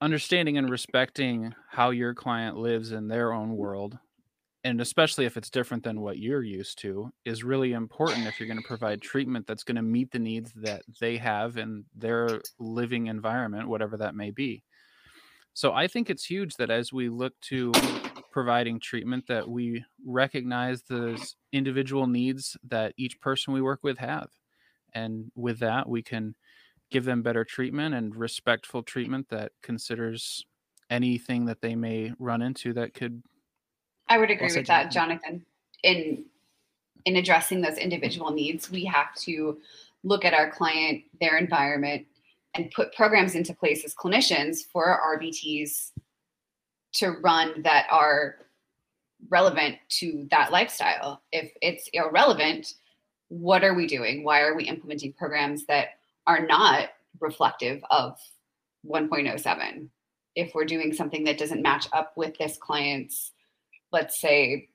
understanding 0.00 0.58
and 0.58 0.70
respecting 0.70 1.54
how 1.70 1.90
your 1.90 2.14
client 2.14 2.56
lives 2.56 2.92
in 2.92 3.08
their 3.08 3.32
own 3.32 3.56
world 3.56 3.98
and 4.66 4.80
especially 4.80 5.24
if 5.24 5.36
it's 5.36 5.48
different 5.48 5.84
than 5.84 6.00
what 6.00 6.18
you're 6.18 6.42
used 6.42 6.76
to 6.80 7.08
is 7.24 7.44
really 7.44 7.72
important 7.72 8.26
if 8.26 8.40
you're 8.40 8.48
going 8.48 8.60
to 8.60 8.66
provide 8.66 9.00
treatment 9.00 9.46
that's 9.46 9.62
going 9.62 9.76
to 9.76 9.82
meet 9.82 10.10
the 10.10 10.18
needs 10.18 10.52
that 10.56 10.82
they 11.00 11.16
have 11.16 11.56
in 11.56 11.84
their 11.94 12.40
living 12.58 13.06
environment 13.06 13.68
whatever 13.68 13.96
that 13.96 14.14
may 14.14 14.30
be 14.30 14.62
so 15.54 15.72
i 15.72 15.86
think 15.86 16.10
it's 16.10 16.24
huge 16.24 16.56
that 16.56 16.68
as 16.68 16.92
we 16.92 17.08
look 17.08 17.32
to 17.40 17.72
providing 18.32 18.78
treatment 18.80 19.24
that 19.28 19.48
we 19.48 19.82
recognize 20.04 20.82
the 20.82 21.16
individual 21.52 22.06
needs 22.06 22.56
that 22.68 22.92
each 22.98 23.18
person 23.20 23.54
we 23.54 23.62
work 23.62 23.80
with 23.82 23.96
have 23.96 24.28
and 24.96 25.30
with 25.34 25.58
that 25.58 25.88
we 25.88 26.02
can 26.02 26.34
give 26.90 27.04
them 27.04 27.22
better 27.22 27.44
treatment 27.44 27.94
and 27.94 28.16
respectful 28.16 28.82
treatment 28.82 29.28
that 29.28 29.52
considers 29.62 30.44
anything 30.90 31.44
that 31.44 31.60
they 31.60 31.74
may 31.74 32.12
run 32.18 32.42
into 32.42 32.72
that 32.72 32.94
could 32.94 33.22
I 34.08 34.18
would 34.18 34.30
agree 34.30 34.54
with 34.54 34.66
that, 34.68 34.90
Jonathan. 34.90 35.44
In 35.82 36.24
in 37.04 37.16
addressing 37.16 37.60
those 37.60 37.78
individual 37.78 38.30
needs, 38.30 38.70
we 38.70 38.84
have 38.84 39.14
to 39.16 39.58
look 40.02 40.24
at 40.24 40.34
our 40.34 40.50
client, 40.50 41.04
their 41.20 41.36
environment, 41.36 42.06
and 42.54 42.70
put 42.70 42.94
programs 42.94 43.34
into 43.34 43.54
place 43.54 43.84
as 43.84 43.94
clinicians 43.94 44.58
for 44.72 44.86
our 44.86 45.18
RBTs 45.18 45.92
to 46.94 47.10
run 47.22 47.62
that 47.62 47.86
are 47.90 48.36
relevant 49.28 49.76
to 49.88 50.26
that 50.30 50.52
lifestyle. 50.52 51.22
If 51.32 51.52
it's 51.62 51.88
irrelevant, 51.92 52.74
what 53.28 53.64
are 53.64 53.74
we 53.74 53.86
doing? 53.86 54.24
Why 54.24 54.40
are 54.40 54.54
we 54.54 54.64
implementing 54.64 55.12
programs 55.12 55.66
that 55.66 55.88
are 56.26 56.46
not 56.46 56.90
reflective 57.20 57.82
of 57.90 58.18
1.07? 58.86 59.88
If 60.34 60.54
we're 60.54 60.64
doing 60.64 60.92
something 60.92 61.24
that 61.24 61.38
doesn't 61.38 61.62
match 61.62 61.88
up 61.92 62.12
with 62.16 62.36
this 62.38 62.56
client's 62.58 63.32
let's 63.92 64.20
say 64.20 64.68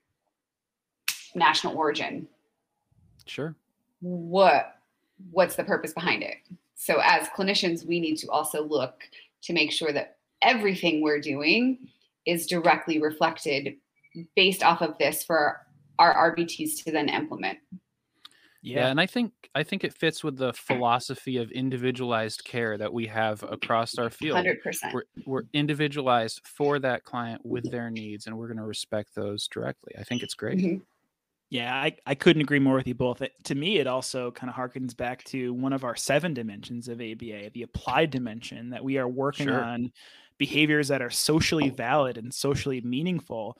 national 1.34 1.76
origin 1.76 2.26
sure 3.26 3.54
what 4.00 4.78
what's 5.30 5.54
the 5.54 5.64
purpose 5.64 5.92
behind 5.92 6.22
it 6.22 6.36
so 6.74 7.00
as 7.04 7.28
clinicians 7.28 7.86
we 7.86 8.00
need 8.00 8.16
to 8.16 8.28
also 8.28 8.62
look 8.62 9.02
to 9.42 9.52
make 9.52 9.70
sure 9.70 9.92
that 9.92 10.16
everything 10.42 11.00
we're 11.00 11.20
doing 11.20 11.78
is 12.26 12.46
directly 12.46 13.00
reflected 13.00 13.76
based 14.34 14.62
off 14.62 14.82
of 14.82 14.98
this 14.98 15.22
for 15.22 15.60
our 15.98 16.34
rbts 16.34 16.82
to 16.82 16.90
then 16.90 17.08
implement 17.08 17.58
yeah. 18.62 18.80
yeah. 18.80 18.88
and 18.88 19.00
I 19.00 19.06
think 19.06 19.32
I 19.54 19.62
think 19.62 19.84
it 19.84 19.92
fits 19.92 20.22
with 20.24 20.36
the 20.36 20.52
philosophy 20.52 21.36
of 21.36 21.50
individualized 21.50 22.44
care 22.44 22.78
that 22.78 22.92
we 22.92 23.06
have 23.08 23.42
across 23.42 23.98
our 23.98 24.08
field. 24.08 24.36
Hundred 24.36 24.62
percent. 24.62 24.94
We're, 24.94 25.02
we're 25.26 25.42
individualized 25.52 26.40
for 26.44 26.78
that 26.78 27.04
client 27.04 27.42
with 27.44 27.70
their 27.70 27.90
needs, 27.90 28.26
and 28.26 28.38
we're 28.38 28.46
going 28.46 28.58
to 28.58 28.64
respect 28.64 29.14
those 29.14 29.48
directly. 29.48 29.92
I 29.98 30.04
think 30.04 30.22
it's 30.22 30.34
great. 30.34 30.58
Mm-hmm. 30.58 30.82
Yeah, 31.50 31.74
I, 31.74 31.94
I 32.06 32.14
couldn't 32.14 32.40
agree 32.40 32.60
more 32.60 32.76
with 32.76 32.86
you 32.86 32.94
both. 32.94 33.20
It, 33.20 33.32
to 33.44 33.54
me, 33.54 33.76
it 33.76 33.86
also 33.86 34.30
kind 34.30 34.48
of 34.48 34.56
harkens 34.56 34.96
back 34.96 35.22
to 35.24 35.52
one 35.52 35.74
of 35.74 35.84
our 35.84 35.94
seven 35.94 36.32
dimensions 36.32 36.88
of 36.88 36.98
ABA, 36.98 37.50
the 37.52 37.62
applied 37.62 38.08
dimension 38.08 38.70
that 38.70 38.82
we 38.82 38.96
are 38.96 39.06
working 39.06 39.48
sure. 39.48 39.62
on 39.62 39.92
behaviors 40.38 40.88
that 40.88 41.02
are 41.02 41.10
socially 41.10 41.70
valid 41.70 42.18
and 42.18 42.32
socially 42.32 42.80
meaningful. 42.80 43.58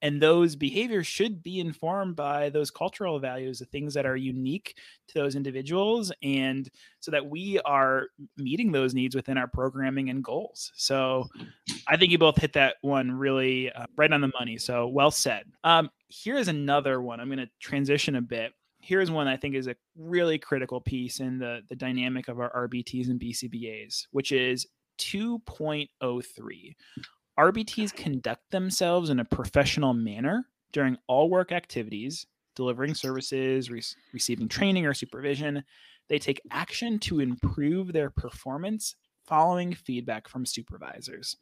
And 0.00 0.20
those 0.20 0.56
behaviors 0.56 1.06
should 1.06 1.42
be 1.42 1.60
informed 1.60 2.16
by 2.16 2.50
those 2.50 2.70
cultural 2.70 3.18
values, 3.18 3.58
the 3.58 3.64
things 3.66 3.94
that 3.94 4.06
are 4.06 4.16
unique 4.16 4.76
to 5.08 5.14
those 5.14 5.36
individuals, 5.36 6.12
and 6.22 6.68
so 7.00 7.10
that 7.10 7.26
we 7.26 7.60
are 7.60 8.08
meeting 8.36 8.72
those 8.72 8.94
needs 8.94 9.14
within 9.14 9.38
our 9.38 9.48
programming 9.48 10.10
and 10.10 10.24
goals. 10.24 10.72
So 10.74 11.28
I 11.86 11.96
think 11.96 12.12
you 12.12 12.18
both 12.18 12.38
hit 12.38 12.52
that 12.54 12.76
one 12.82 13.10
really 13.12 13.70
uh, 13.72 13.86
right 13.96 14.12
on 14.12 14.20
the 14.20 14.32
money. 14.38 14.58
So 14.58 14.88
well 14.88 15.10
said. 15.10 15.44
Um, 15.64 15.90
here 16.08 16.36
is 16.36 16.48
another 16.48 17.00
one. 17.00 17.20
I'm 17.20 17.28
going 17.28 17.38
to 17.38 17.50
transition 17.60 18.16
a 18.16 18.22
bit 18.22 18.52
here's 18.82 19.10
one 19.10 19.28
I 19.28 19.36
think 19.36 19.54
is 19.54 19.68
a 19.68 19.76
really 19.96 20.38
critical 20.38 20.80
piece 20.80 21.20
in 21.20 21.38
the 21.38 21.60
the 21.68 21.76
dynamic 21.76 22.28
of 22.28 22.40
our 22.40 22.68
RBTs 22.68 23.08
and 23.08 23.18
BCBAs, 23.18 24.08
which 24.10 24.32
is 24.32 24.66
2.03. 25.02 26.76
RBTs 27.38 27.94
conduct 27.94 28.50
themselves 28.50 29.10
in 29.10 29.20
a 29.20 29.24
professional 29.24 29.94
manner 29.94 30.46
during 30.72 30.96
all 31.06 31.28
work 31.30 31.52
activities, 31.52 32.26
delivering 32.54 32.94
services, 32.94 33.70
re- 33.70 33.82
receiving 34.12 34.48
training 34.48 34.86
or 34.86 34.94
supervision. 34.94 35.64
They 36.08 36.18
take 36.18 36.40
action 36.50 36.98
to 37.00 37.20
improve 37.20 37.92
their 37.92 38.10
performance 38.10 38.94
following 39.26 39.74
feedback 39.74 40.28
from 40.28 40.44
supervisors. 40.44 41.36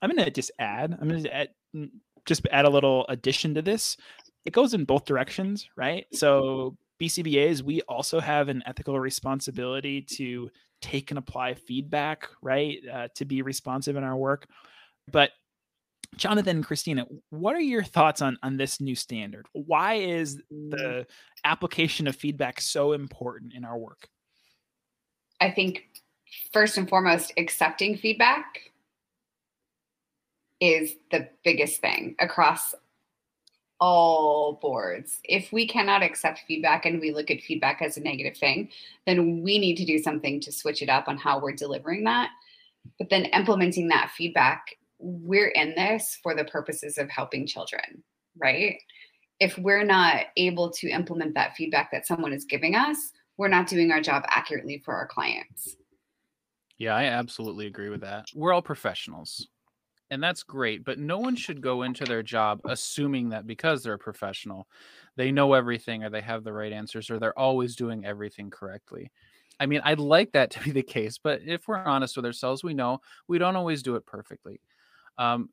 I'm 0.00 0.10
going 0.10 0.24
to 0.24 0.30
just 0.30 0.50
add, 0.58 0.96
I'm 1.00 1.08
going 1.08 1.22
to 1.22 1.34
add, 1.34 1.48
mm, 1.74 1.90
just 2.26 2.46
add 2.50 2.64
a 2.64 2.70
little 2.70 3.06
addition 3.08 3.54
to 3.54 3.62
this. 3.62 3.96
It 4.44 4.52
goes 4.52 4.74
in 4.74 4.84
both 4.84 5.04
directions, 5.04 5.68
right? 5.76 6.06
So 6.12 6.76
BCBAs, 7.00 7.62
we 7.62 7.80
also 7.82 8.20
have 8.20 8.48
an 8.48 8.62
ethical 8.66 8.98
responsibility 8.98 10.02
to 10.02 10.50
take 10.82 11.10
and 11.10 11.18
apply 11.18 11.54
feedback, 11.54 12.28
right? 12.42 12.78
Uh, 12.92 13.08
to 13.14 13.24
be 13.24 13.40
responsive 13.40 13.96
in 13.96 14.04
our 14.04 14.16
work. 14.16 14.46
But 15.10 15.30
Jonathan 16.16 16.56
and 16.56 16.66
Christina, 16.66 17.06
what 17.30 17.56
are 17.56 17.60
your 17.60 17.82
thoughts 17.82 18.20
on 18.20 18.36
on 18.42 18.56
this 18.56 18.80
new 18.80 18.94
standard? 18.94 19.46
Why 19.52 19.94
is 19.94 20.42
mm. 20.52 20.70
the 20.70 21.06
application 21.44 22.06
of 22.06 22.16
feedback 22.16 22.60
so 22.60 22.92
important 22.92 23.54
in 23.54 23.64
our 23.64 23.78
work? 23.78 24.08
I 25.40 25.50
think 25.50 25.84
first 26.52 26.76
and 26.76 26.88
foremost, 26.88 27.32
accepting 27.36 27.96
feedback 27.96 28.72
is 30.60 30.94
the 31.10 31.28
biggest 31.42 31.80
thing 31.80 32.14
across 32.20 32.74
all 33.82 34.60
boards. 34.62 35.18
If 35.24 35.52
we 35.52 35.66
cannot 35.66 36.04
accept 36.04 36.44
feedback 36.46 36.86
and 36.86 37.00
we 37.00 37.10
look 37.10 37.32
at 37.32 37.40
feedback 37.40 37.82
as 37.82 37.96
a 37.96 38.00
negative 38.00 38.36
thing, 38.36 38.68
then 39.06 39.42
we 39.42 39.58
need 39.58 39.74
to 39.78 39.84
do 39.84 39.98
something 39.98 40.40
to 40.42 40.52
switch 40.52 40.82
it 40.82 40.88
up 40.88 41.08
on 41.08 41.16
how 41.18 41.40
we're 41.40 41.56
delivering 41.56 42.04
that. 42.04 42.30
But 42.96 43.10
then 43.10 43.24
implementing 43.24 43.88
that 43.88 44.12
feedback, 44.16 44.76
we're 45.00 45.48
in 45.48 45.74
this 45.74 46.16
for 46.22 46.32
the 46.32 46.44
purposes 46.44 46.96
of 46.96 47.10
helping 47.10 47.44
children, 47.44 48.04
right? 48.40 48.76
If 49.40 49.58
we're 49.58 49.84
not 49.84 50.26
able 50.36 50.70
to 50.74 50.88
implement 50.88 51.34
that 51.34 51.56
feedback 51.56 51.90
that 51.90 52.06
someone 52.06 52.32
is 52.32 52.44
giving 52.44 52.76
us, 52.76 53.10
we're 53.36 53.48
not 53.48 53.66
doing 53.66 53.90
our 53.90 54.00
job 54.00 54.22
accurately 54.28 54.80
for 54.84 54.94
our 54.94 55.08
clients. 55.08 55.74
Yeah, 56.78 56.94
I 56.94 57.06
absolutely 57.06 57.66
agree 57.66 57.88
with 57.88 58.02
that. 58.02 58.26
We're 58.32 58.52
all 58.52 58.62
professionals 58.62 59.48
and 60.12 60.22
that's 60.22 60.42
great 60.42 60.84
but 60.84 60.98
no 60.98 61.18
one 61.18 61.36
should 61.36 61.60
go 61.60 61.82
into 61.82 62.06
their 62.06 62.22
job 62.22 62.60
assuming 62.66 63.30
that 63.30 63.46
because 63.46 63.82
they're 63.82 63.94
a 63.94 63.98
professional 63.98 64.68
they 65.16 65.32
know 65.32 65.54
everything 65.54 66.04
or 66.04 66.10
they 66.10 66.20
have 66.20 66.44
the 66.44 66.52
right 66.52 66.72
answers 66.72 67.10
or 67.10 67.18
they're 67.18 67.38
always 67.38 67.76
doing 67.76 68.04
everything 68.04 68.50
correctly. 68.50 69.10
I 69.60 69.66
mean 69.66 69.80
i'd 69.84 70.00
like 70.00 70.32
that 70.32 70.50
to 70.52 70.60
be 70.62 70.70
the 70.72 70.82
case 70.82 71.18
but 71.18 71.42
if 71.42 71.68
we're 71.68 71.78
honest 71.78 72.16
with 72.16 72.26
ourselves 72.26 72.64
we 72.64 72.74
know 72.74 73.00
we 73.28 73.38
don't 73.38 73.56
always 73.56 73.82
do 73.82 73.96
it 73.96 74.06
perfectly. 74.06 74.60
Um, 75.18 75.50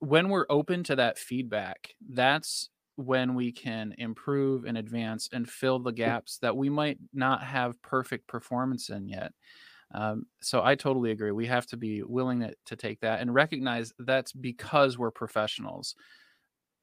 when 0.00 0.28
we're 0.30 0.46
open 0.50 0.82
to 0.84 0.96
that 0.96 1.18
feedback 1.18 1.94
that's 2.08 2.70
when 2.96 3.34
we 3.34 3.52
can 3.52 3.94
improve 3.98 4.64
and 4.66 4.78
advance 4.78 5.28
and 5.32 5.48
fill 5.48 5.78
the 5.78 5.92
gaps 5.92 6.38
that 6.38 6.56
we 6.56 6.68
might 6.70 6.98
not 7.12 7.42
have 7.42 7.80
perfect 7.82 8.26
performance 8.26 8.90
in 8.90 9.08
yet 9.08 9.32
um, 9.92 10.26
so 10.40 10.62
I 10.62 10.74
totally 10.74 11.10
agree. 11.10 11.32
We 11.32 11.46
have 11.46 11.66
to 11.68 11.76
be 11.76 12.02
willing 12.02 12.40
to, 12.40 12.54
to 12.66 12.76
take 12.76 13.00
that 13.00 13.20
and 13.20 13.34
recognize 13.34 13.92
that's 13.98 14.32
because 14.32 14.98
we're 14.98 15.10
professionals. 15.10 15.94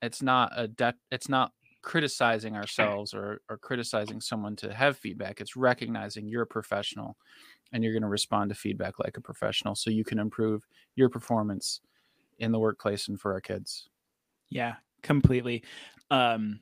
It's 0.01 0.21
not 0.21 0.51
a 0.55 0.67
de- 0.67 0.93
it's 1.11 1.29
not 1.29 1.53
criticizing 1.81 2.55
ourselves 2.55 3.13
or, 3.13 3.41
or 3.49 3.57
criticizing 3.57 4.19
someone 4.19 4.55
to 4.57 4.73
have 4.73 4.97
feedback. 4.97 5.39
It's 5.39 5.55
recognizing 5.55 6.27
you're 6.27 6.41
a 6.43 6.47
professional 6.47 7.17
and 7.71 7.83
you're 7.83 7.93
going 7.93 8.03
to 8.03 8.09
respond 8.09 8.49
to 8.49 8.55
feedback 8.55 8.99
like 8.99 9.17
a 9.17 9.21
professional 9.21 9.75
so 9.75 9.89
you 9.89 10.03
can 10.03 10.19
improve 10.19 10.67
your 10.95 11.09
performance 11.09 11.81
in 12.39 12.51
the 12.51 12.59
workplace 12.59 13.07
and 13.07 13.19
for 13.19 13.33
our 13.33 13.41
kids. 13.41 13.89
Yeah, 14.49 14.75
completely. 15.01 15.63
Um, 16.09 16.61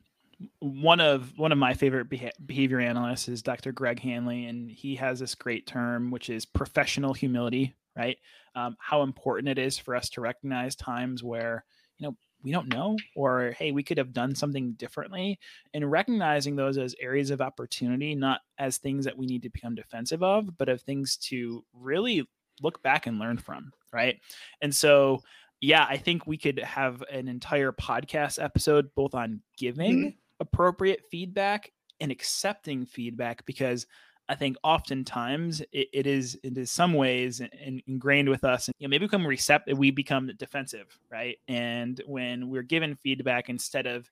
one 0.58 1.00
of 1.00 1.32
one 1.36 1.52
of 1.52 1.58
my 1.58 1.74
favorite 1.74 2.08
behavior 2.46 2.80
analysts 2.80 3.28
is 3.28 3.42
Dr. 3.42 3.72
Greg 3.72 4.00
Hanley, 4.00 4.46
and 4.46 4.70
he 4.70 4.96
has 4.96 5.18
this 5.18 5.34
great 5.34 5.66
term, 5.66 6.10
which 6.10 6.28
is 6.28 6.44
professional 6.44 7.14
humility. 7.14 7.74
Right? 7.96 8.18
Um, 8.54 8.76
how 8.78 9.02
important 9.02 9.48
it 9.48 9.58
is 9.58 9.78
for 9.78 9.96
us 9.96 10.10
to 10.10 10.20
recognize 10.20 10.76
times 10.76 11.22
where 11.22 11.64
you 11.98 12.06
know 12.06 12.16
we 12.42 12.52
don't 12.52 12.72
know, 12.72 12.96
or 13.14 13.54
hey, 13.58 13.72
we 13.72 13.82
could 13.82 13.96
have 13.96 14.12
done 14.12 14.34
something 14.34 14.72
differently, 14.72 15.38
and 15.72 15.90
recognizing 15.90 16.56
those 16.56 16.76
as 16.76 16.94
areas 17.00 17.30
of 17.30 17.40
opportunity, 17.40 18.14
not 18.14 18.40
as 18.58 18.76
things 18.76 19.06
that 19.06 19.16
we 19.16 19.26
need 19.26 19.42
to 19.42 19.50
become 19.50 19.74
defensive 19.74 20.22
of, 20.22 20.58
but 20.58 20.68
of 20.68 20.82
things 20.82 21.16
to 21.16 21.64
really 21.72 22.28
look 22.62 22.82
back 22.82 23.06
and 23.06 23.18
learn 23.18 23.38
from. 23.38 23.72
Right? 23.92 24.20
And 24.60 24.74
so 24.74 25.22
yeah, 25.62 25.86
I 25.88 25.96
think 25.96 26.26
we 26.26 26.36
could 26.36 26.58
have 26.58 27.02
an 27.10 27.28
entire 27.28 27.72
podcast 27.72 28.42
episode 28.42 28.90
both 28.94 29.14
on 29.14 29.40
giving 29.56 29.96
mm-hmm 29.96 30.08
appropriate 30.40 31.02
feedback 31.10 31.72
and 32.00 32.10
accepting 32.10 32.84
feedback 32.86 33.44
because 33.46 33.86
I 34.28 34.34
think 34.34 34.56
oftentimes 34.62 35.60
it, 35.72 35.88
it 35.92 36.06
is 36.06 36.38
it 36.42 36.58
is 36.58 36.70
some 36.70 36.94
ways 36.94 37.40
in, 37.40 37.82
ingrained 37.86 38.28
with 38.28 38.44
us, 38.44 38.68
and 38.68 38.74
you 38.78 38.86
know, 38.86 38.90
maybe 38.90 39.06
become 39.06 39.26
receptive. 39.26 39.78
We 39.78 39.90
become 39.90 40.30
defensive, 40.36 40.98
right? 41.10 41.38
And 41.46 42.00
when 42.06 42.48
we're 42.50 42.62
given 42.62 42.96
feedback, 42.96 43.48
instead 43.48 43.86
of 43.86 44.10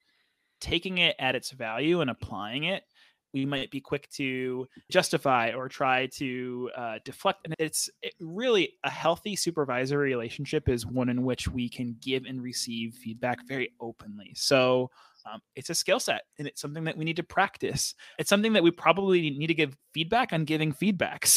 taking 0.60 0.98
it 0.98 1.16
at 1.18 1.34
its 1.34 1.50
value 1.50 2.00
and 2.00 2.10
applying 2.10 2.64
it, 2.64 2.84
we 3.32 3.44
might 3.44 3.72
be 3.72 3.80
quick 3.80 4.08
to 4.10 4.68
justify 4.90 5.50
or 5.50 5.68
try 5.68 6.06
to 6.06 6.70
uh, 6.76 6.98
deflect. 7.04 7.40
And 7.44 7.54
it's 7.58 7.90
it 8.00 8.14
really 8.20 8.74
a 8.84 8.90
healthy 8.90 9.34
supervisory 9.34 10.10
relationship 10.10 10.68
is 10.68 10.86
one 10.86 11.08
in 11.08 11.24
which 11.24 11.48
we 11.48 11.68
can 11.68 11.96
give 12.00 12.24
and 12.24 12.40
receive 12.40 12.94
feedback 12.94 13.44
very 13.48 13.72
openly. 13.80 14.32
So 14.36 14.90
um, 15.30 15.40
it's 15.56 15.70
a 15.70 15.74
skill 15.74 16.00
set 16.00 16.22
and 16.38 16.46
it's 16.46 16.60
something 16.60 16.84
that 16.84 16.96
we 16.96 17.04
need 17.04 17.16
to 17.16 17.22
practice. 17.22 17.94
It's 18.18 18.28
something 18.28 18.52
that 18.52 18.62
we 18.62 18.70
probably 18.70 19.30
need 19.30 19.46
to 19.46 19.54
give 19.54 19.76
feedback 19.92 20.32
on 20.32 20.44
giving 20.44 20.72
feedback. 20.72 21.26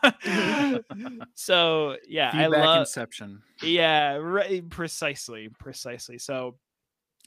So, 0.00 0.80
so 1.34 1.96
yeah, 2.06 2.30
feedback 2.30 2.60
I 2.60 2.64
love 2.64 2.80
inception. 2.80 3.42
Yeah, 3.62 4.14
right, 4.16 4.68
precisely, 4.68 5.48
precisely. 5.58 6.18
So 6.18 6.56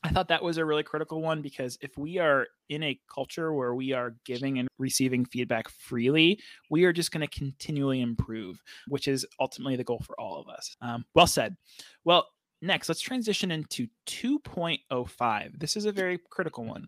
I 0.04 0.10
thought 0.10 0.30
that 0.30 0.44
was 0.44 0.58
a 0.58 0.66
really 0.66 0.84
critical 0.84 1.22
one 1.22 1.42
because 1.42 1.78
if 1.82 1.98
we 1.98 2.18
are 2.18 2.48
in 2.70 2.82
a 2.84 3.00
culture 3.14 3.54
where 3.54 3.76
we 3.76 3.94
are 3.94 4.16
giving 4.26 4.58
and 4.60 4.68
receiving 4.80 5.26
feedback 5.26 5.70
freely, 5.70 6.40
we 6.70 6.86
are 6.86 6.94
just 6.94 7.12
going 7.12 7.28
to 7.28 7.40
continually 7.40 8.02
improve, 8.02 8.62
which 8.88 9.08
is 9.08 9.26
ultimately 9.40 9.76
the 9.76 9.84
goal 9.84 10.02
for 10.06 10.20
all 10.20 10.40
of 10.40 10.48
us. 10.48 10.76
Um, 10.82 11.06
well 11.14 11.28
said. 11.28 11.56
Well, 12.04 12.28
next, 12.62 12.90
let's 12.90 13.02
transition 13.02 13.52
into 13.52 13.88
2.05. 14.08 15.60
This 15.60 15.76
is 15.76 15.86
a 15.86 15.92
very 15.92 16.20
critical 16.30 16.66
one. 16.66 16.88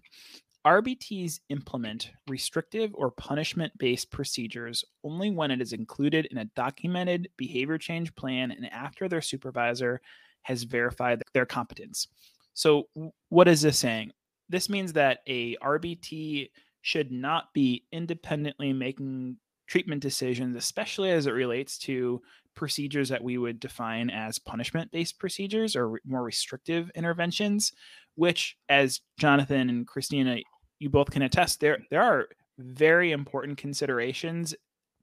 RBTs 0.65 1.42
implement 1.50 2.12
restrictive 2.27 2.92
or 2.94 3.12
punishment 3.12 3.77
based 3.77 4.12
procedures 4.12 4.86
only 5.03 5.30
when 5.30 5.51
it 5.51 5.62
is 5.62 5.74
included 5.74 6.25
in 6.27 6.38
a 6.38 6.46
documented 6.56 7.27
behavior 7.36 7.77
change 7.77 8.15
plan 8.15 8.51
and 8.51 8.72
after 8.72 9.10
their 9.10 9.22
supervisor 9.22 10.00
has 10.44 10.63
verified 10.63 11.22
their 11.34 11.46
competence. 11.46 12.08
So, 12.53 12.88
what 13.30 13.48
is 13.48 13.62
this 13.62 13.77
saying? 13.77 14.12
This 14.48 14.70
means 14.70 14.94
that 14.94 15.20
a 15.27 15.58
RBT 15.58 16.50
should 16.82 17.12
not 17.12 17.53
be 17.53 17.86
independently 17.92 18.72
making 18.72 19.38
treatment 19.68 20.01
decisions, 20.01 20.56
especially 20.56 21.12
as 21.12 21.27
it 21.27 21.32
relates 21.32 21.77
to 21.80 22.22
procedures 22.55 23.10
that 23.10 23.24
we 23.24 23.38
would 23.38 23.60
define 23.60 24.10
as 24.10 24.39
punishment 24.39 24.91
based 24.91 25.19
procedures 25.19 25.75
or 25.75 26.00
more 26.05 26.24
restrictive 26.24 26.91
interventions, 26.95 27.72
which, 28.15 28.57
as 28.69 29.01
Jonathan 29.17 29.69
and 29.69 29.88
Christina, 29.88 30.38
you 30.79 30.89
both 30.89 31.12
can 31.12 31.22
attest, 31.22 31.60
there, 31.60 31.79
there 31.89 32.01
are 32.01 32.27
very 32.57 33.12
important 33.12 33.57
considerations 33.57 34.53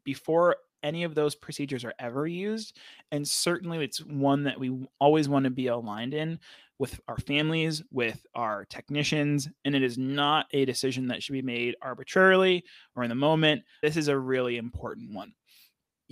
before 0.05 0.57
any 0.83 1.05
of 1.05 1.15
those 1.15 1.35
procedures 1.35 1.85
are 1.85 1.95
ever 1.99 2.27
used. 2.27 2.79
And 3.13 3.27
certainly 3.27 3.85
it's 3.85 4.05
one 4.05 4.45
that 4.45 4.59
we 4.59 4.87
always 4.99 5.29
want 5.29 5.45
to 5.45 5.51
be 5.51 5.67
aligned 5.67 6.15
in 6.15 6.39
with 6.79 6.99
our 7.09 7.19
families, 7.19 7.83
with 7.91 8.25
our 8.35 8.65
technicians, 8.65 9.49
and 9.67 9.75
it 9.75 9.83
is 9.83 9.99
not 9.99 10.47
a 10.53 10.65
decision 10.65 11.09
that 11.09 11.23
should 11.23 11.35
be 11.35 11.43
made 11.43 11.77
arbitrarily 11.83 12.65
or 12.97 13.03
in 13.03 13.11
the 13.11 13.15
moment. 13.15 13.63
This 13.83 13.99
is 13.99 14.09
a 14.09 14.19
really 14.19 14.57
important 14.57 15.13
one. 15.13 15.33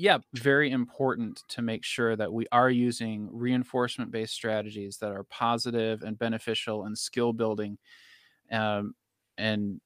Yeah, 0.01 0.19
very 0.33 0.71
important 0.71 1.43
to 1.49 1.61
make 1.61 1.85
sure 1.85 2.15
that 2.15 2.33
we 2.33 2.47
are 2.53 2.71
using 2.71 3.29
reinforcement 3.33 4.13
based 4.13 4.33
strategies 4.33 4.99
that 4.99 5.11
are 5.11 5.25
positive 5.25 6.05
and 6.05 6.17
beneficial 6.17 6.85
and 6.85 6.97
skill 6.97 7.33
building 7.33 7.79
um, 8.53 8.95
and 9.37 9.81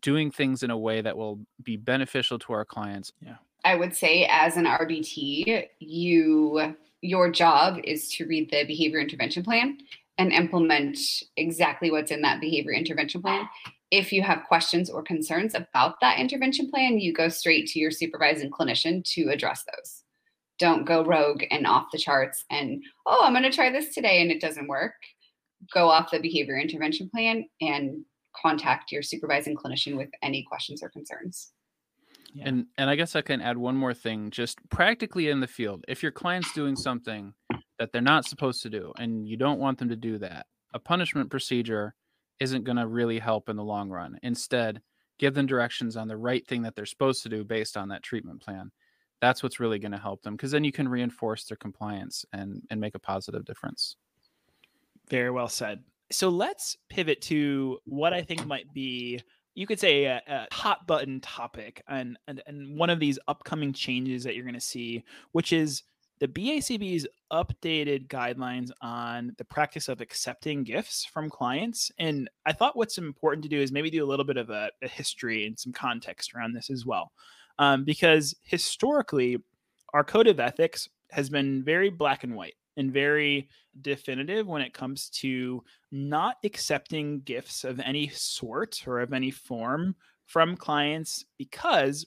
doing 0.00 0.30
things 0.30 0.62
in 0.62 0.70
a 0.70 0.78
way 0.78 1.02
that 1.02 1.18
will 1.18 1.40
be 1.62 1.76
beneficial 1.76 2.38
to 2.38 2.54
our 2.54 2.64
clients. 2.64 3.12
Yeah. 3.20 3.36
I 3.62 3.74
would 3.74 3.94
say 3.94 4.26
as 4.30 4.56
an 4.56 4.64
RBT, 4.64 5.66
you 5.80 6.74
your 7.02 7.30
job 7.30 7.76
is 7.84 8.08
to 8.12 8.24
read 8.24 8.50
the 8.50 8.64
behavior 8.64 9.00
intervention 9.00 9.42
plan 9.42 9.76
and 10.16 10.32
implement 10.32 10.98
exactly 11.36 11.90
what's 11.90 12.10
in 12.10 12.22
that 12.22 12.40
behavior 12.40 12.72
intervention 12.72 13.20
plan. 13.20 13.46
If 13.90 14.12
you 14.12 14.22
have 14.22 14.44
questions 14.46 14.88
or 14.88 15.02
concerns 15.02 15.54
about 15.54 15.96
that 16.00 16.18
intervention 16.18 16.70
plan, 16.70 16.98
you 16.98 17.12
go 17.12 17.28
straight 17.28 17.66
to 17.68 17.80
your 17.80 17.90
supervising 17.90 18.50
clinician 18.50 19.04
to 19.14 19.30
address 19.30 19.64
those. 19.64 20.04
Don't 20.58 20.86
go 20.86 21.04
rogue 21.04 21.42
and 21.50 21.66
off 21.66 21.86
the 21.90 21.98
charts 21.98 22.44
and, 22.50 22.82
oh, 23.06 23.20
I'm 23.22 23.32
going 23.32 23.42
to 23.44 23.50
try 23.50 23.70
this 23.70 23.94
today 23.94 24.22
and 24.22 24.30
it 24.30 24.40
doesn't 24.40 24.68
work. 24.68 24.94
Go 25.72 25.88
off 25.88 26.10
the 26.10 26.20
behavior 26.20 26.58
intervention 26.58 27.08
plan 27.08 27.46
and 27.60 28.04
contact 28.36 28.92
your 28.92 29.02
supervising 29.02 29.56
clinician 29.56 29.96
with 29.96 30.08
any 30.22 30.44
questions 30.44 30.82
or 30.82 30.88
concerns. 30.88 31.52
Yeah. 32.32 32.44
And 32.46 32.66
and 32.78 32.88
I 32.88 32.94
guess 32.94 33.16
I 33.16 33.22
can 33.22 33.40
add 33.40 33.58
one 33.58 33.76
more 33.76 33.94
thing 33.94 34.30
just 34.30 34.58
practically 34.70 35.28
in 35.30 35.40
the 35.40 35.46
field. 35.46 35.84
If 35.88 36.02
your 36.02 36.12
client's 36.12 36.52
doing 36.52 36.76
something 36.76 37.34
that 37.78 37.92
they're 37.92 38.02
not 38.02 38.24
supposed 38.24 38.62
to 38.62 38.70
do 38.70 38.92
and 38.98 39.26
you 39.26 39.36
don't 39.36 39.58
want 39.58 39.78
them 39.78 39.88
to 39.88 39.96
do 39.96 40.18
that, 40.18 40.46
a 40.72 40.78
punishment 40.78 41.30
procedure 41.30 41.94
isn't 42.40 42.64
going 42.64 42.78
to 42.78 42.86
really 42.86 43.18
help 43.18 43.48
in 43.48 43.56
the 43.56 43.64
long 43.64 43.90
run. 43.90 44.18
Instead, 44.22 44.80
give 45.18 45.34
them 45.34 45.46
directions 45.46 45.96
on 45.96 46.08
the 46.08 46.16
right 46.16 46.46
thing 46.46 46.62
that 46.62 46.74
they're 46.74 46.86
supposed 46.86 47.22
to 47.22 47.28
do 47.28 47.44
based 47.44 47.76
on 47.76 47.88
that 47.90 48.02
treatment 48.02 48.40
plan. 48.40 48.70
That's 49.20 49.42
what's 49.42 49.60
really 49.60 49.78
going 49.78 49.92
to 49.92 49.98
help 49.98 50.22
them 50.22 50.34
because 50.34 50.50
then 50.50 50.64
you 50.64 50.72
can 50.72 50.88
reinforce 50.88 51.44
their 51.44 51.58
compliance 51.58 52.24
and 52.32 52.62
and 52.70 52.80
make 52.80 52.94
a 52.94 52.98
positive 52.98 53.44
difference. 53.44 53.96
Very 55.10 55.30
well 55.30 55.48
said. 55.48 55.80
So 56.10 56.30
let's 56.30 56.76
pivot 56.88 57.20
to 57.22 57.78
what 57.84 58.14
I 58.14 58.22
think 58.22 58.46
might 58.46 58.72
be 58.72 59.20
you 59.54 59.66
could 59.66 59.80
say 59.80 60.04
a, 60.04 60.22
a, 60.26 60.54
hot 60.54 60.86
button 60.86 61.20
topic 61.20 61.82
and, 61.86 62.18
and 62.26 62.42
and 62.46 62.78
one 62.78 62.88
of 62.88 62.98
these 62.98 63.18
upcoming 63.28 63.72
changes 63.72 64.24
that 64.24 64.34
you're 64.34 64.44
going 64.44 64.54
to 64.54 64.60
see 64.60 65.04
which 65.32 65.52
is 65.52 65.82
the 66.20 66.28
BACB's 66.28 67.06
updated 67.32 68.08
guidelines 68.08 68.70
on 68.82 69.34
the 69.38 69.44
practice 69.44 69.88
of 69.88 70.00
accepting 70.00 70.62
gifts 70.62 71.04
from 71.04 71.30
clients 71.30 71.90
and 71.98 72.28
I 72.44 72.52
thought 72.52 72.76
what's 72.76 72.98
important 72.98 73.42
to 73.44 73.48
do 73.48 73.60
is 73.60 73.72
maybe 73.72 73.90
do 73.90 74.04
a 74.04 74.06
little 74.06 74.24
bit 74.24 74.36
of 74.36 74.50
a, 74.50 74.70
a 74.82 74.88
history 74.88 75.46
and 75.46 75.58
some 75.58 75.72
context 75.72 76.34
around 76.34 76.52
this 76.52 76.70
as 76.70 76.84
well. 76.84 77.12
Um, 77.58 77.84
because 77.84 78.34
historically 78.42 79.38
our 79.94 80.04
code 80.04 80.28
of 80.28 80.40
ethics 80.40 80.88
has 81.10 81.28
been 81.28 81.64
very 81.64 81.90
black 81.90 82.22
and 82.22 82.36
white 82.36 82.54
and 82.76 82.92
very 82.92 83.48
definitive 83.82 84.46
when 84.46 84.62
it 84.62 84.74
comes 84.74 85.08
to 85.10 85.62
not 85.90 86.36
accepting 86.44 87.20
gifts 87.20 87.64
of 87.64 87.80
any 87.80 88.08
sort 88.08 88.86
or 88.86 89.00
of 89.00 89.12
any 89.12 89.30
form 89.30 89.94
from 90.26 90.56
clients 90.56 91.24
because 91.38 92.06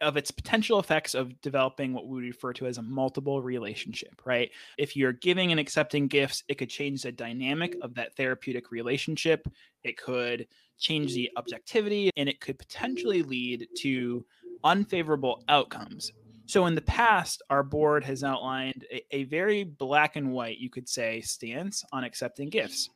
of 0.00 0.16
its 0.16 0.30
potential 0.30 0.78
effects 0.78 1.14
of 1.14 1.40
developing 1.40 1.92
what 1.92 2.06
we 2.06 2.20
refer 2.20 2.52
to 2.54 2.66
as 2.66 2.78
a 2.78 2.82
multiple 2.82 3.42
relationship, 3.42 4.22
right? 4.24 4.50
If 4.76 4.96
you're 4.96 5.12
giving 5.12 5.50
and 5.50 5.60
accepting 5.60 6.06
gifts, 6.06 6.44
it 6.48 6.54
could 6.56 6.70
change 6.70 7.02
the 7.02 7.12
dynamic 7.12 7.76
of 7.82 7.94
that 7.94 8.16
therapeutic 8.16 8.70
relationship. 8.70 9.48
It 9.82 9.96
could 9.96 10.46
change 10.78 11.14
the 11.14 11.30
objectivity 11.36 12.10
and 12.16 12.28
it 12.28 12.40
could 12.40 12.58
potentially 12.58 13.22
lead 13.22 13.66
to 13.78 14.24
unfavorable 14.64 15.42
outcomes. 15.48 16.12
So 16.46 16.66
in 16.66 16.74
the 16.74 16.80
past, 16.80 17.42
our 17.50 17.62
board 17.62 18.04
has 18.04 18.24
outlined 18.24 18.86
a, 18.90 19.04
a, 19.14 19.24
very 19.24 19.64
black 19.64 20.16
and 20.16 20.32
white, 20.32 20.58
you 20.58 20.70
could 20.70 20.88
say, 20.88 21.20
stance 21.20 21.84
on 21.92 22.04
accepting 22.04 22.48
gifts. 22.48 22.88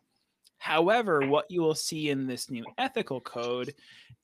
However, 0.62 1.26
what 1.26 1.50
you 1.50 1.60
will 1.60 1.74
see 1.74 2.10
in 2.10 2.28
this 2.28 2.48
new 2.48 2.64
ethical 2.78 3.20
code 3.20 3.74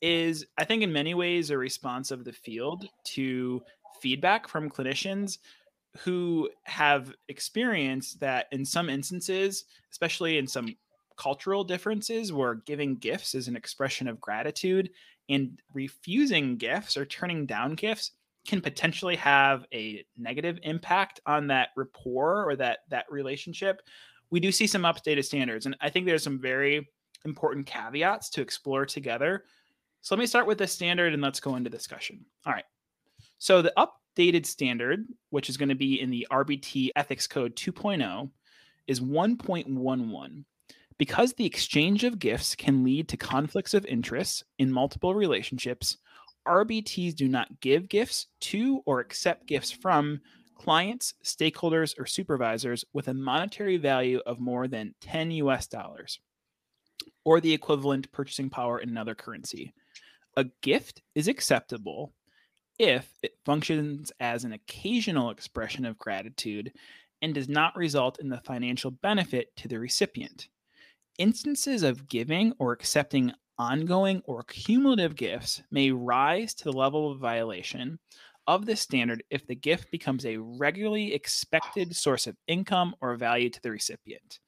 is, 0.00 0.46
I 0.56 0.62
think, 0.62 0.84
in 0.84 0.92
many 0.92 1.12
ways, 1.12 1.50
a 1.50 1.58
response 1.58 2.12
of 2.12 2.24
the 2.24 2.32
field 2.32 2.88
to 3.06 3.60
feedback 4.00 4.46
from 4.46 4.70
clinicians 4.70 5.38
who 5.98 6.48
have 6.62 7.12
experienced 7.26 8.20
that 8.20 8.46
in 8.52 8.64
some 8.64 8.88
instances, 8.88 9.64
especially 9.90 10.38
in 10.38 10.46
some 10.46 10.76
cultural 11.16 11.64
differences 11.64 12.32
where 12.32 12.54
giving 12.54 12.94
gifts 12.94 13.34
is 13.34 13.48
an 13.48 13.56
expression 13.56 14.06
of 14.06 14.20
gratitude 14.20 14.90
and 15.28 15.60
refusing 15.74 16.56
gifts 16.56 16.96
or 16.96 17.04
turning 17.04 17.46
down 17.46 17.74
gifts 17.74 18.12
can 18.46 18.60
potentially 18.60 19.16
have 19.16 19.66
a 19.74 20.04
negative 20.16 20.60
impact 20.62 21.18
on 21.26 21.48
that 21.48 21.70
rapport 21.76 22.48
or 22.48 22.54
that 22.54 22.78
that 22.90 23.06
relationship 23.10 23.82
we 24.30 24.40
do 24.40 24.52
see 24.52 24.66
some 24.66 24.82
updated 24.82 25.24
standards 25.24 25.66
and 25.66 25.76
i 25.80 25.88
think 25.88 26.06
there's 26.06 26.22
some 26.22 26.40
very 26.40 26.86
important 27.24 27.66
caveats 27.66 28.30
to 28.30 28.40
explore 28.40 28.86
together. 28.86 29.44
So 30.00 30.14
let 30.14 30.20
me 30.20 30.26
start 30.26 30.46
with 30.46 30.58
the 30.58 30.66
standard 30.66 31.12
and 31.12 31.22
let's 31.22 31.40
go 31.40 31.56
into 31.56 31.70
discussion. 31.70 32.24
All 32.46 32.52
right. 32.52 32.64
So 33.38 33.62
the 33.62 33.72
updated 33.76 34.46
standard 34.46 35.06
which 35.30 35.48
is 35.48 35.56
going 35.56 35.68
to 35.68 35.76
be 35.76 36.00
in 36.00 36.10
the 36.10 36.26
rbt 36.32 36.90
ethics 36.96 37.28
code 37.28 37.54
2.0 37.54 38.28
is 38.88 39.00
1.11 39.00 40.44
because 40.98 41.32
the 41.34 41.46
exchange 41.46 42.02
of 42.02 42.18
gifts 42.18 42.56
can 42.56 42.82
lead 42.82 43.08
to 43.08 43.16
conflicts 43.16 43.74
of 43.74 43.86
interest 43.86 44.42
in 44.58 44.72
multiple 44.72 45.14
relationships 45.14 45.98
RBTs 46.48 47.14
do 47.14 47.28
not 47.28 47.60
give 47.60 47.88
gifts 47.88 48.26
to 48.40 48.82
or 48.86 48.98
accept 49.00 49.46
gifts 49.46 49.70
from 49.70 50.20
clients, 50.58 51.14
stakeholders, 51.24 51.98
or 51.98 52.06
supervisors 52.06 52.84
with 52.92 53.08
a 53.08 53.14
monetary 53.14 53.76
value 53.76 54.20
of 54.26 54.40
more 54.40 54.68
than 54.68 54.94
10 55.00 55.30
US 55.30 55.66
dollars 55.66 56.18
or 57.24 57.40
the 57.40 57.52
equivalent 57.52 58.10
purchasing 58.12 58.50
power 58.50 58.78
in 58.78 58.88
another 58.88 59.14
currency. 59.14 59.72
A 60.36 60.44
gift 60.62 61.02
is 61.14 61.28
acceptable 61.28 62.12
if 62.78 63.10
it 63.22 63.36
functions 63.44 64.12
as 64.20 64.44
an 64.44 64.52
occasional 64.52 65.30
expression 65.30 65.84
of 65.84 65.98
gratitude 65.98 66.72
and 67.22 67.34
does 67.34 67.48
not 67.48 67.76
result 67.76 68.20
in 68.20 68.28
the 68.28 68.40
financial 68.40 68.90
benefit 68.90 69.54
to 69.56 69.68
the 69.68 69.78
recipient. 69.78 70.48
Instances 71.18 71.82
of 71.82 72.08
giving 72.08 72.52
or 72.58 72.72
accepting 72.72 73.32
ongoing 73.58 74.22
or 74.24 74.44
cumulative 74.44 75.16
gifts 75.16 75.62
may 75.70 75.90
rise 75.90 76.54
to 76.54 76.64
the 76.64 76.72
level 76.72 77.10
of 77.10 77.18
violation 77.18 77.98
of 78.48 78.66
this 78.66 78.80
standard 78.80 79.22
if 79.30 79.46
the 79.46 79.54
gift 79.54 79.90
becomes 79.92 80.24
a 80.24 80.38
regularly 80.38 81.14
expected 81.14 81.94
source 81.94 82.26
of 82.26 82.36
income 82.48 82.96
or 83.00 83.14
value 83.14 83.50
to 83.50 83.62
the 83.62 83.70
recipient. 83.70 84.40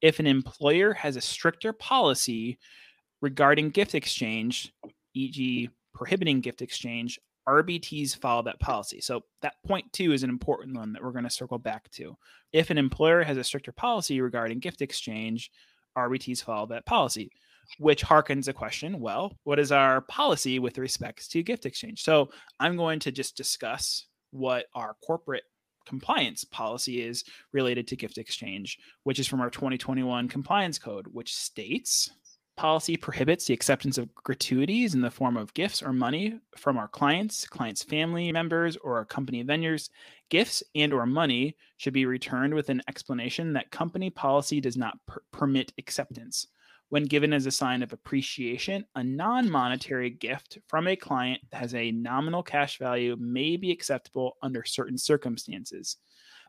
If 0.00 0.20
an 0.20 0.26
employer 0.26 0.94
has 0.94 1.16
a 1.16 1.20
stricter 1.20 1.72
policy 1.74 2.58
regarding 3.20 3.70
gift 3.70 3.94
exchange, 3.94 4.72
e.g., 5.14 5.68
prohibiting 5.92 6.40
gift 6.40 6.62
exchange, 6.62 7.18
RBTs 7.48 8.16
follow 8.16 8.42
that 8.42 8.60
policy. 8.60 9.00
So 9.00 9.24
that 9.42 9.54
point 9.66 9.92
two 9.92 10.12
is 10.12 10.22
an 10.22 10.30
important 10.30 10.76
one 10.76 10.92
that 10.92 11.02
we're 11.02 11.10
going 11.10 11.24
to 11.24 11.30
circle 11.30 11.58
back 11.58 11.90
to. 11.92 12.16
If 12.52 12.70
an 12.70 12.78
employer 12.78 13.24
has 13.24 13.36
a 13.36 13.44
stricter 13.44 13.72
policy 13.72 14.20
regarding 14.20 14.60
gift 14.60 14.80
exchange, 14.80 15.50
RBTs 15.98 16.44
follow 16.44 16.66
that 16.66 16.86
policy 16.86 17.32
which 17.78 18.04
harkens 18.04 18.48
a 18.48 18.52
question 18.52 19.00
well, 19.00 19.36
what 19.44 19.58
is 19.58 19.72
our 19.72 20.00
policy 20.02 20.58
with 20.58 20.78
respects 20.78 21.28
to 21.28 21.42
gift 21.42 21.66
exchange? 21.66 22.02
So 22.02 22.30
I'm 22.58 22.76
going 22.76 22.98
to 23.00 23.12
just 23.12 23.36
discuss 23.36 24.06
what 24.30 24.66
our 24.74 24.96
corporate 25.04 25.44
compliance 25.86 26.44
policy 26.44 27.02
is 27.02 27.24
related 27.52 27.86
to 27.88 27.96
gift 27.96 28.18
exchange, 28.18 28.78
which 29.04 29.18
is 29.18 29.26
from 29.26 29.40
our 29.40 29.50
2021 29.50 30.28
compliance 30.28 30.78
code, 30.78 31.06
which 31.10 31.34
states 31.34 32.10
policy 32.56 32.94
prohibits 32.94 33.46
the 33.46 33.54
acceptance 33.54 33.96
of 33.96 34.14
gratuities 34.14 34.94
in 34.94 35.00
the 35.00 35.10
form 35.10 35.36
of 35.36 35.54
gifts 35.54 35.82
or 35.82 35.94
money 35.94 36.38
from 36.58 36.76
our 36.76 36.88
clients, 36.88 37.46
clients' 37.46 37.82
family 37.82 38.30
members, 38.30 38.76
or 38.76 38.98
our 38.98 39.04
company 39.06 39.42
vendors. 39.42 39.88
Gifts 40.28 40.62
and 40.74 40.92
or 40.92 41.06
money 41.06 41.56
should 41.78 41.94
be 41.94 42.04
returned 42.04 42.52
with 42.52 42.68
an 42.68 42.82
explanation 42.86 43.54
that 43.54 43.70
company 43.70 44.10
policy 44.10 44.60
does 44.60 44.76
not 44.76 44.98
per- 45.06 45.22
permit 45.32 45.72
acceptance 45.78 46.48
when 46.90 47.04
given 47.04 47.32
as 47.32 47.46
a 47.46 47.50
sign 47.50 47.82
of 47.82 47.92
appreciation, 47.92 48.84
a 48.94 49.02
non 49.02 49.50
monetary 49.50 50.10
gift 50.10 50.58
from 50.66 50.86
a 50.86 50.96
client 50.96 51.40
that 51.50 51.58
has 51.58 51.74
a 51.74 51.92
nominal 51.92 52.42
cash 52.42 52.78
value 52.78 53.16
may 53.18 53.56
be 53.56 53.70
acceptable 53.70 54.36
under 54.42 54.64
certain 54.64 54.98
circumstances. 54.98 55.96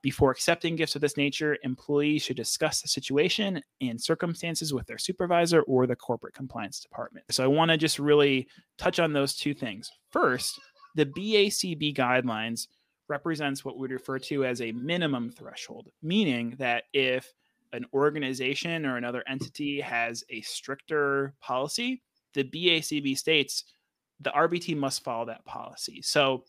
Before 0.01 0.32
accepting 0.32 0.75
gifts 0.75 0.95
of 0.95 1.01
this 1.01 1.15
nature, 1.15 1.58
employees 1.62 2.23
should 2.23 2.38
discuss 2.38 2.82
the 2.82 2.88
situation 2.88 3.62
and 3.82 4.01
circumstances 4.01 4.73
with 4.73 4.88
their 4.88 4.97
supervisor 4.97 5.62
or 5.62 5.86
the 5.86 5.95
corporate 5.95 6.34
compliance 6.34 6.80
department. 6.80 7.25
So 7.30 7.43
I 7.43 7.47
want 7.47 7.69
to 7.69 7.77
just 7.77 7.99
really 7.99 8.47
touch 8.80 8.99
on 8.99 9.13
those 9.13 9.36
two 9.36 9.54
things. 9.54 9.91
First, 10.10 10.60
the 10.95 11.06
BACB 11.06 11.95
guidelines 11.95 12.67
represents 13.08 13.63
what 13.63 13.77
we 13.77 13.89
refer 13.89 14.17
to 14.17 14.43
as 14.43 14.62
a 14.62 14.71
minimum 14.71 15.30
threshold, 15.30 15.89
meaning 16.01 16.56
that 16.58 16.86
if 16.93 17.32
an 17.73 17.86
organization 17.93 18.86
or 18.86 18.97
another 18.97 19.23
entity 19.27 19.81
has 19.81 20.23
a 20.29 20.41
stricter 20.41 21.34
policy, 21.41 22.01
the 22.34 22.43
BACB 22.43 23.17
states 23.17 23.63
the 24.19 24.29
RBT 24.31 24.77
must 24.77 25.03
follow 25.03 25.25
that 25.25 25.45
policy. 25.45 26.01
So, 26.01 26.43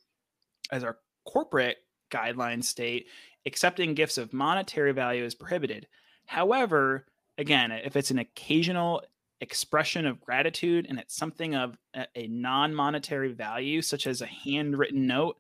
as 0.71 0.85
our 0.85 0.99
corporate 1.25 1.79
guidelines 2.11 2.65
state, 2.65 3.07
accepting 3.47 3.95
gifts 3.95 4.19
of 4.19 4.33
monetary 4.33 4.93
value 4.93 5.25
is 5.25 5.35
prohibited. 5.35 5.87
However, 6.27 7.07
again, 7.39 7.73
if 7.73 7.97
it's 7.97 8.11
an 8.11 8.19
occasional 8.19 9.03
expression 9.41 10.07
of 10.07 10.21
gratitude 10.21 10.87
and 10.89 10.99
it's 10.99 11.17
something 11.17 11.55
of 11.55 11.77
a, 12.15 12.27
non 12.29 12.75
monetary 12.75 13.33
value, 13.33 13.83
such 13.83 14.07
as 14.07 14.21
a 14.21 14.27
handwritten 14.27 15.07
note, 15.07 15.37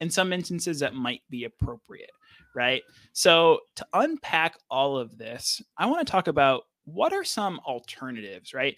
in 0.00 0.10
some 0.10 0.32
instances 0.32 0.80
that 0.80 0.94
might 0.94 1.22
be 1.30 1.44
appropriate 1.44 2.10
right? 2.58 2.82
So, 3.12 3.60
to 3.76 3.86
unpack 3.92 4.56
all 4.68 4.98
of 4.98 5.16
this, 5.16 5.62
I 5.78 5.86
want 5.86 6.04
to 6.04 6.10
talk 6.10 6.26
about 6.26 6.64
what 6.86 7.12
are 7.12 7.22
some 7.22 7.60
alternatives, 7.60 8.52
right? 8.52 8.76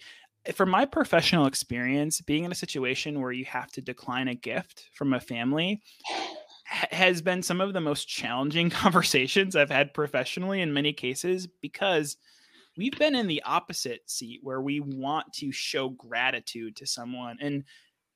From 0.53 0.69
my 0.69 0.85
professional 0.85 1.47
experience, 1.47 2.21
being 2.21 2.43
in 2.43 2.51
a 2.51 2.55
situation 2.55 3.21
where 3.21 3.31
you 3.31 3.45
have 3.45 3.71
to 3.71 3.81
decline 3.81 4.27
a 4.27 4.35
gift 4.35 4.89
from 4.93 5.13
a 5.13 5.19
family 5.19 5.81
has 6.65 7.23
been 7.23 7.41
some 7.41 7.59
of 7.59 7.73
the 7.73 7.81
most 7.81 8.07
challenging 8.07 8.69
conversations 8.83 9.55
I've 9.55 9.71
had 9.71 9.95
professionally 9.95 10.61
in 10.61 10.73
many 10.73 10.93
cases 10.93 11.47
because 11.47 12.17
we've 12.77 12.97
been 12.99 13.15
in 13.15 13.27
the 13.27 13.41
opposite 13.43 14.09
seat 14.09 14.41
where 14.43 14.61
we 14.61 14.79
want 14.79 15.33
to 15.33 15.51
show 15.51 15.89
gratitude 15.89 16.75
to 16.77 16.85
someone 16.85 17.37
and 17.41 17.63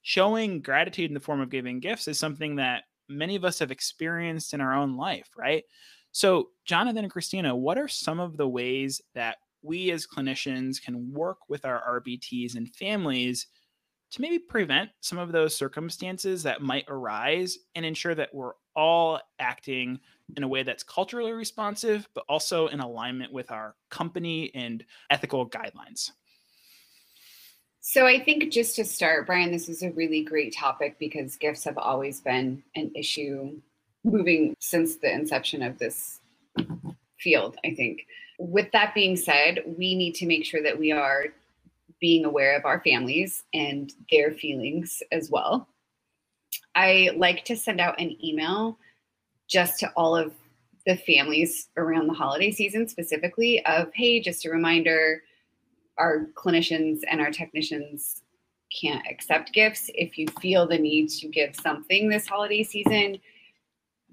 showing 0.04 0.62
gratitude 0.62 1.10
in 1.10 1.16
the 1.16 1.20
form 1.20 1.42
of 1.42 1.50
giving 1.50 1.80
gifts 1.80 2.08
is 2.08 2.20
something 2.20 2.58
that 2.58 2.84
many 3.08 3.36
of 3.36 3.46
us 3.46 3.60
have 3.60 3.72
experienced 3.72 4.54
in 4.54 4.62
our 4.62 4.74
own 4.74 4.98
life, 4.98 5.30
right? 5.38 5.64
So, 6.12 6.50
Jonathan 6.66 7.04
and 7.04 7.12
Christina, 7.12 7.56
what 7.56 7.78
are 7.78 7.88
some 7.88 8.20
of 8.20 8.38
the 8.38 8.48
ways 8.48 9.02
that 9.14 9.38
we 9.62 9.92
as 9.92 10.08
clinicians 10.08 10.82
can 10.82 11.12
work 11.12 11.40
with 11.50 11.66
our 11.66 12.02
RBTs 12.02 12.56
and 12.56 12.74
families 12.76 13.48
to 14.12 14.22
maybe 14.22 14.40
prevent 14.40 14.92
some 15.02 15.18
of 15.18 15.32
those 15.32 15.58
circumstances 15.58 16.44
that 16.44 16.62
might 16.62 16.86
arise 16.88 17.58
and 17.74 17.86
ensure 17.86 18.16
that 18.16 18.34
we're 18.34 18.54
all 18.76 19.20
acting 19.40 20.00
in 20.38 20.44
a 20.44 20.48
way 20.48 20.64
that's 20.64 20.84
culturally 20.84 21.32
responsive, 21.32 22.08
but 22.14 22.24
also 22.30 22.68
in 22.68 22.80
alignment 22.80 23.34
with 23.34 23.52
our 23.52 23.76
company 23.90 24.52
and 24.56 24.86
ethical 25.10 25.50
guidelines? 25.50 26.12
So 27.88 28.08
I 28.08 28.20
think 28.20 28.52
just 28.52 28.76
to 28.78 28.84
start, 28.84 29.28
Brian, 29.28 29.52
this 29.52 29.70
is 29.70 29.84
a 29.84 29.92
really 29.92 30.24
great 30.24 30.56
topic 30.56 30.98
because 30.98 31.36
gifts 31.36 31.64
have 31.66 31.78
always 31.78 32.20
been 32.20 32.64
an 32.76 32.92
issue 32.96 33.62
moving 34.04 34.56
since 34.60 34.96
the 34.96 35.14
inception 35.14 35.62
of 35.62 35.78
this 35.78 36.20
field, 37.20 37.58
I 37.64 37.76
think. 37.76 38.08
With 38.40 38.72
that 38.72 38.96
being 38.96 39.16
said, 39.16 39.60
we 39.78 39.94
need 39.94 40.16
to 40.16 40.26
make 40.26 40.46
sure 40.46 40.64
that 40.64 40.80
we 40.80 40.92
are 40.92 41.26
being 42.02 42.26
aware 42.26 42.58
of 42.58 42.66
our 42.66 42.82
families 42.82 43.44
and 43.54 43.94
their 44.10 44.32
feelings 44.32 45.04
as 45.12 45.30
well. 45.30 45.68
I 46.74 47.12
like 47.16 47.46
to 47.46 47.56
send 47.56 47.80
out 47.80 48.02
an 48.02 48.18
email 48.26 48.80
just 49.48 49.80
to 49.82 49.92
all 49.96 50.16
of 50.16 50.34
the 50.88 50.98
families 50.98 51.70
around 51.78 52.08
the 52.08 52.14
holiday 52.14 52.50
season 52.50 52.88
specifically 52.88 53.64
of 53.64 53.94
hey, 53.94 54.22
just 54.22 54.44
a 54.44 54.50
reminder 54.50 55.22
our 55.98 56.28
clinicians 56.36 57.00
and 57.10 57.22
our 57.22 57.32
technicians 57.32 58.22
can't 58.82 59.06
accept 59.10 59.54
gifts. 59.54 59.90
If 59.94 60.18
you 60.18 60.28
feel 60.42 60.68
the 60.68 60.78
need 60.78 61.10
to 61.10 61.28
give 61.28 61.56
something 61.56 62.10
this 62.10 62.28
holiday 62.28 62.64
season, 62.64 63.20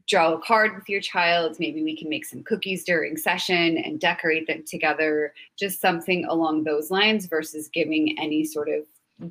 draw 0.09 0.35
a 0.35 0.41
card 0.41 0.75
with 0.75 0.89
your 0.89 1.01
child. 1.01 1.57
Maybe 1.59 1.83
we 1.83 1.97
can 1.97 2.09
make 2.09 2.25
some 2.25 2.43
cookies 2.43 2.85
during 2.85 3.17
session 3.17 3.79
and 3.79 4.01
decorate 4.01 4.47
them 4.47 4.65
together. 4.67 5.33
Just 5.59 5.81
something 5.81 6.25
along 6.27 6.65
those 6.65 6.91
lines 6.91 7.27
versus 7.27 7.69
giving 7.73 8.17
any 8.19 8.45
sort 8.45 8.69
of 8.69 8.85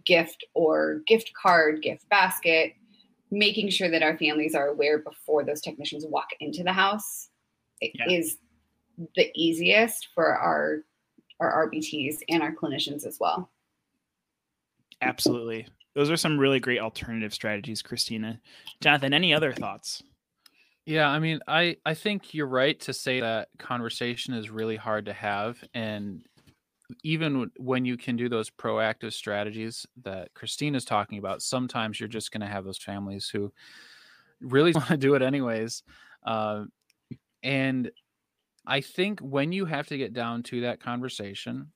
gift 0.06 0.46
or 0.54 1.02
gift 1.08 1.32
card, 1.42 1.82
gift 1.82 2.08
basket. 2.10 2.74
Making 3.34 3.70
sure 3.70 3.90
that 3.90 4.04
our 4.04 4.18
families 4.18 4.56
are 4.56 4.68
aware 4.68 5.00
before 5.00 5.46
those 5.46 5.62
technicians 5.62 6.06
walk 6.06 6.28
into 6.42 6.64
the 6.64 6.74
house 6.74 7.30
yeah. 7.82 8.10
is 8.10 8.38
the 9.16 9.32
easiest 9.36 10.10
for 10.14 10.36
our 10.36 10.84
our 11.42 11.68
RBTs 11.68 12.20
and 12.30 12.42
our 12.42 12.54
clinicians 12.54 13.06
as 13.06 13.18
well. 13.20 13.50
Absolutely. 15.02 15.68
Those 15.96 16.10
are 16.10 16.18
some 16.18 16.38
really 16.38 16.60
great 16.60 16.80
alternative 16.80 17.34
strategies, 17.34 17.82
Christina. 17.82 18.40
Jonathan, 18.80 19.14
any 19.14 19.34
other 19.34 19.52
thoughts? 19.52 20.02
Yeah, 20.86 21.10
I 21.10 21.20
mean, 21.20 21.40
I 21.48 21.78
I 21.86 21.94
think 21.94 22.34
you're 22.34 22.48
right 22.48 22.80
to 22.82 22.94
say 22.94 23.20
that 23.20 23.50
conversation 23.60 24.34
is 24.34 24.50
really 24.50 24.78
hard 24.78 25.06
to 25.06 25.14
have 25.14 25.64
and 25.74 26.24
even 27.04 27.52
when 27.58 27.86
you 27.86 27.98
can 27.98 28.16
do 28.16 28.30
those 28.30 28.50
proactive 28.50 29.14
strategies 29.14 29.86
that 30.04 30.34
Christine 30.34 30.76
is 30.76 30.86
talking 30.86 31.18
about, 31.18 31.42
sometimes 31.42 32.00
you're 32.00 32.10
just 32.10 32.32
going 32.32 32.42
to 32.42 32.48
have 32.48 32.66
those 32.66 32.78
families 32.78 33.30
who 33.30 33.52
really 34.42 34.72
want 34.76 34.88
to 34.88 34.98
do 34.98 35.16
it 35.16 35.22
anyways. 35.22 35.84
Uh, 36.26 36.66
and 37.44 37.92
I 38.66 38.82
think 38.82 39.20
when 39.20 39.52
you 39.52 39.66
have 39.66 39.88
to 39.88 39.98
get 39.98 40.14
down 40.14 40.44
to 40.44 40.62
that 40.62 40.80
conversation, 40.80 41.72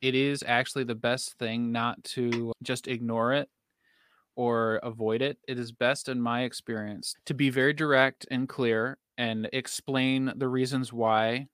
it 0.00 0.14
is 0.14 0.42
actually 0.46 0.84
the 0.84 0.94
best 0.94 1.38
thing 1.38 1.72
not 1.72 2.02
to 2.04 2.52
just 2.62 2.88
ignore 2.88 3.34
it 3.34 3.48
or 4.34 4.76
avoid 4.76 5.20
it. 5.20 5.38
It 5.46 5.58
is 5.58 5.72
best, 5.72 6.08
in 6.08 6.20
my 6.20 6.42
experience, 6.42 7.14
to 7.26 7.34
be 7.34 7.50
very 7.50 7.74
direct 7.74 8.26
and 8.30 8.48
clear 8.48 8.96
and 9.18 9.48
explain 9.52 10.32
the 10.36 10.48
reasons 10.48 10.92
why 10.92 11.48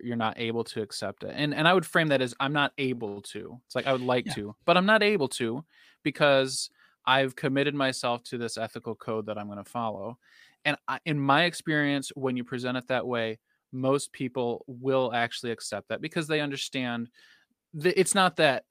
you're 0.00 0.16
not 0.16 0.38
able 0.38 0.64
to 0.64 0.82
accept 0.82 1.22
it. 1.22 1.32
And 1.36 1.54
and 1.54 1.68
I 1.68 1.74
would 1.74 1.86
frame 1.86 2.08
that 2.08 2.22
as 2.22 2.34
I'm 2.40 2.52
not 2.52 2.72
able 2.78 3.20
to. 3.22 3.60
It's 3.66 3.76
like 3.76 3.86
I 3.86 3.92
would 3.92 4.00
like 4.00 4.26
yeah. 4.26 4.34
to, 4.34 4.56
but 4.64 4.76
I'm 4.76 4.86
not 4.86 5.02
able 5.02 5.28
to 5.28 5.64
because 6.02 6.70
I've 7.06 7.36
committed 7.36 7.74
myself 7.74 8.22
to 8.24 8.38
this 8.38 8.56
ethical 8.56 8.94
code 8.94 9.26
that 9.26 9.38
I'm 9.38 9.46
going 9.46 9.62
to 9.62 9.70
follow. 9.70 10.18
And 10.64 10.76
I, 10.88 10.98
in 11.04 11.18
my 11.18 11.44
experience, 11.44 12.10
when 12.14 12.36
you 12.36 12.44
present 12.44 12.76
it 12.76 12.88
that 12.88 13.06
way, 13.06 13.38
most 13.72 14.12
people 14.12 14.64
will 14.68 15.12
actually 15.14 15.52
accept 15.52 15.88
that 15.88 16.00
because 16.00 16.26
they 16.26 16.40
understand 16.40 17.10
that 17.74 17.98
it's 17.98 18.14
not 18.14 18.36
that 18.36 18.64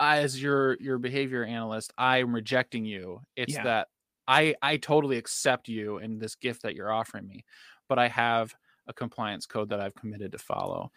I, 0.00 0.18
as 0.20 0.40
your 0.42 0.76
your 0.80 0.98
behavior 0.98 1.44
analyst, 1.44 1.92
I'm 1.98 2.34
rejecting 2.34 2.84
you. 2.84 3.20
It's 3.36 3.54
Yeah. 3.54 3.62
that 3.64 3.88
I 4.28 4.54
I 4.62 4.76
totally 4.78 5.18
accept 5.18 5.68
you 5.68 5.98
and 5.98 6.20
this 6.20 6.34
gift 6.36 6.62
that 6.62 6.74
you're 6.74 6.92
offering 6.92 7.26
me, 7.28 7.44
but 7.88 7.98
I 7.98 8.08
have 8.08 8.54
a 8.86 8.94
compliance 8.94 9.46
code 9.46 9.70
that 9.70 9.80
I've 9.80 9.94
committed 9.94 10.32
to 10.32 10.38
follow. 10.38 10.90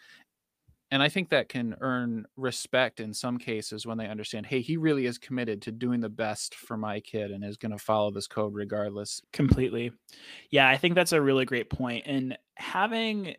And 0.92 1.02
I 1.02 1.08
think 1.08 1.30
that 1.30 1.48
can 1.48 1.74
earn 1.80 2.26
respect 2.36 3.00
in 3.00 3.14
some 3.14 3.38
cases 3.38 3.86
when 3.86 3.96
they 3.96 4.08
understand, 4.08 4.44
hey, 4.44 4.60
he 4.60 4.76
really 4.76 5.06
is 5.06 5.16
committed 5.16 5.62
to 5.62 5.72
doing 5.72 6.00
the 6.00 6.10
best 6.10 6.54
for 6.54 6.76
my 6.76 7.00
kid 7.00 7.30
and 7.30 7.42
is 7.42 7.56
going 7.56 7.72
to 7.72 7.78
follow 7.78 8.10
this 8.10 8.26
code 8.26 8.54
regardless. 8.54 9.22
Completely. 9.32 9.90
Yeah, 10.50 10.68
I 10.68 10.76
think 10.76 10.94
that's 10.94 11.12
a 11.12 11.22
really 11.22 11.46
great 11.46 11.70
point. 11.70 12.04
And 12.06 12.36
having, 12.56 13.36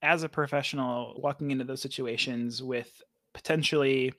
as 0.00 0.22
a 0.22 0.30
professional, 0.30 1.20
walking 1.22 1.50
into 1.50 1.64
those 1.64 1.82
situations 1.82 2.62
with 2.62 3.02
potentially 3.34 4.14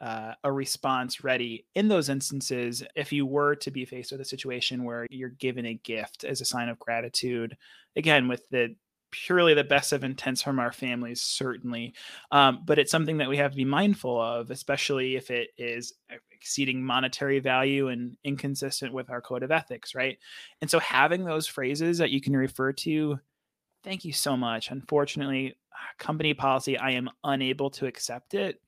uh, 0.00 0.32
a 0.42 0.50
response 0.50 1.22
ready 1.24 1.66
in 1.74 1.88
those 1.88 2.08
instances, 2.08 2.82
if 2.96 3.12
you 3.12 3.26
were 3.26 3.54
to 3.56 3.70
be 3.70 3.84
faced 3.84 4.12
with 4.12 4.22
a 4.22 4.24
situation 4.24 4.84
where 4.84 5.06
you're 5.10 5.28
given 5.28 5.66
a 5.66 5.74
gift 5.74 6.24
as 6.24 6.40
a 6.40 6.46
sign 6.46 6.70
of 6.70 6.78
gratitude, 6.78 7.54
again, 7.96 8.28
with 8.28 8.48
the 8.48 8.74
purely 9.14 9.54
the 9.54 9.64
best 9.64 9.92
of 9.92 10.02
intents 10.02 10.42
from 10.42 10.58
our 10.58 10.72
families, 10.72 11.20
certainly. 11.20 11.94
Um, 12.32 12.62
but 12.64 12.78
it's 12.78 12.90
something 12.90 13.18
that 13.18 13.28
we 13.28 13.36
have 13.36 13.52
to 13.52 13.56
be 13.56 13.64
mindful 13.64 14.20
of, 14.20 14.50
especially 14.50 15.14
if 15.14 15.30
it 15.30 15.50
is 15.56 15.94
exceeding 16.32 16.84
monetary 16.84 17.38
value 17.38 17.88
and 17.88 18.16
inconsistent 18.24 18.92
with 18.92 19.10
our 19.10 19.20
code 19.20 19.42
of 19.42 19.52
ethics, 19.52 19.94
right? 19.94 20.18
And 20.60 20.70
so 20.70 20.80
having 20.80 21.24
those 21.24 21.46
phrases 21.46 21.98
that 21.98 22.10
you 22.10 22.20
can 22.20 22.36
refer 22.36 22.72
to, 22.72 23.18
thank 23.84 24.04
you 24.04 24.12
so 24.12 24.36
much. 24.36 24.70
Unfortunately, 24.70 25.56
company 25.98 26.34
policy, 26.34 26.76
I 26.76 26.90
am 26.90 27.08
unable 27.22 27.70
to 27.70 27.86
accept 27.86 28.34
it. 28.34 28.60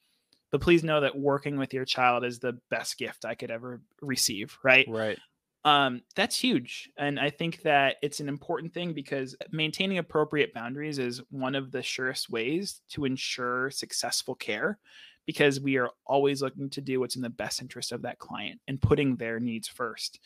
But 0.53 0.61
please 0.61 0.85
know 0.85 1.01
that 1.01 1.19
working 1.19 1.59
with 1.59 1.75
your 1.75 1.85
child 1.85 2.25
is 2.25 2.39
the 2.39 2.59
best 2.71 2.99
gift 2.99 3.25
I 3.25 3.35
could 3.35 3.51
ever 3.51 3.83
receive, 4.01 4.57
right? 4.63 4.87
Right. 4.89 5.19
Um, 5.67 6.03
that's 6.15 6.37
huge. 6.39 6.89
And 6.97 7.19
I 7.19 7.29
think 7.29 7.63
that 7.63 7.97
it's 8.01 8.21
an 8.21 8.29
important 8.29 8.73
thing 8.73 8.93
because 8.93 9.35
maintaining 9.51 9.99
appropriate 9.99 10.55
boundaries 10.55 11.01
is 11.01 11.21
one 11.31 11.57
of 11.57 11.73
the 11.73 11.83
surest 11.83 12.31
ways 12.31 12.81
to 12.91 13.05
ensure 13.05 13.73
successful 13.73 14.37
care 14.37 14.79
because 15.27 15.61
we 15.61 15.77
are 15.77 15.91
always 16.07 16.41
looking 16.41 16.71
to 16.71 16.81
do 16.81 17.01
what's 17.01 17.17
in 17.17 17.23
the 17.23 17.29
best 17.29 17.61
interest 17.61 17.91
of 17.91 18.03
that 18.03 18.21
client 18.21 18.61
and 18.69 18.81
putting 18.81 19.17
their 19.17 19.41
needs 19.41 19.67
first. 19.67 20.21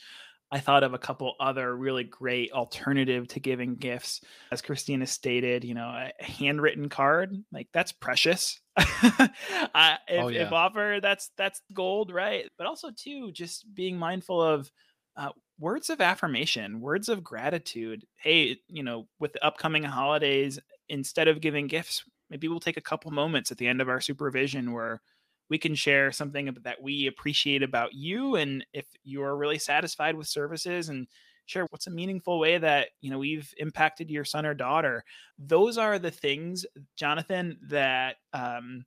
I 0.52 0.60
thought 0.60 0.82
of 0.82 0.92
a 0.92 0.98
couple 0.98 1.34
other 1.40 1.74
really 1.74 2.04
great 2.04 2.52
alternative 2.52 3.26
to 3.28 3.40
giving 3.40 3.76
gifts. 3.76 4.20
As 4.52 4.60
Christina 4.60 5.06
stated, 5.06 5.64
you 5.64 5.74
know, 5.74 5.86
a 5.88 6.12
handwritten 6.22 6.90
card, 6.90 7.34
like 7.50 7.68
that's 7.72 7.92
precious. 7.92 8.60
uh, 8.76 9.28
if, 10.06 10.22
Oh, 10.22 10.28
yeah. 10.28 10.42
if 10.42 10.52
offer, 10.52 10.98
that's 11.00 11.30
that's 11.38 11.62
gold, 11.72 12.12
right? 12.12 12.46
But 12.58 12.66
also 12.66 12.90
too, 12.90 13.32
just 13.32 13.72
being 13.74 13.96
mindful 13.96 14.42
of 14.42 14.70
uh, 15.16 15.30
words 15.58 15.90
of 15.90 16.00
affirmation, 16.00 16.80
words 16.80 17.08
of 17.08 17.22
gratitude. 17.24 18.04
Hey, 18.16 18.58
you 18.68 18.82
know, 18.82 19.06
with 19.18 19.32
the 19.32 19.44
upcoming 19.44 19.82
holidays, 19.82 20.58
instead 20.88 21.28
of 21.28 21.40
giving 21.40 21.66
gifts, 21.66 22.04
maybe 22.30 22.48
we'll 22.48 22.60
take 22.60 22.76
a 22.76 22.82
couple 22.82 23.10
moments 23.10 23.50
at 23.50 23.58
the 23.58 23.66
end 23.66 23.80
of 23.80 23.88
our 23.88 24.00
supervision 24.00 24.72
where 24.72 25.02
we 25.48 25.58
can 25.58 25.74
share 25.74 26.12
something 26.12 26.56
that 26.62 26.80
we 26.80 27.06
appreciate 27.06 27.62
about 27.62 27.92
you. 27.92 28.36
And 28.36 28.64
if 28.72 28.86
you're 29.02 29.36
really 29.36 29.58
satisfied 29.58 30.14
with 30.14 30.28
services 30.28 30.88
and 30.88 31.08
share 31.46 31.66
what's 31.70 31.88
a 31.88 31.90
meaningful 31.90 32.38
way 32.38 32.56
that, 32.58 32.90
you 33.00 33.10
know, 33.10 33.18
we've 33.18 33.52
impacted 33.58 34.08
your 34.10 34.24
son 34.24 34.46
or 34.46 34.54
daughter. 34.54 35.04
Those 35.38 35.76
are 35.76 35.98
the 35.98 36.12
things, 36.12 36.64
Jonathan, 36.96 37.58
that, 37.68 38.16
um, 38.32 38.84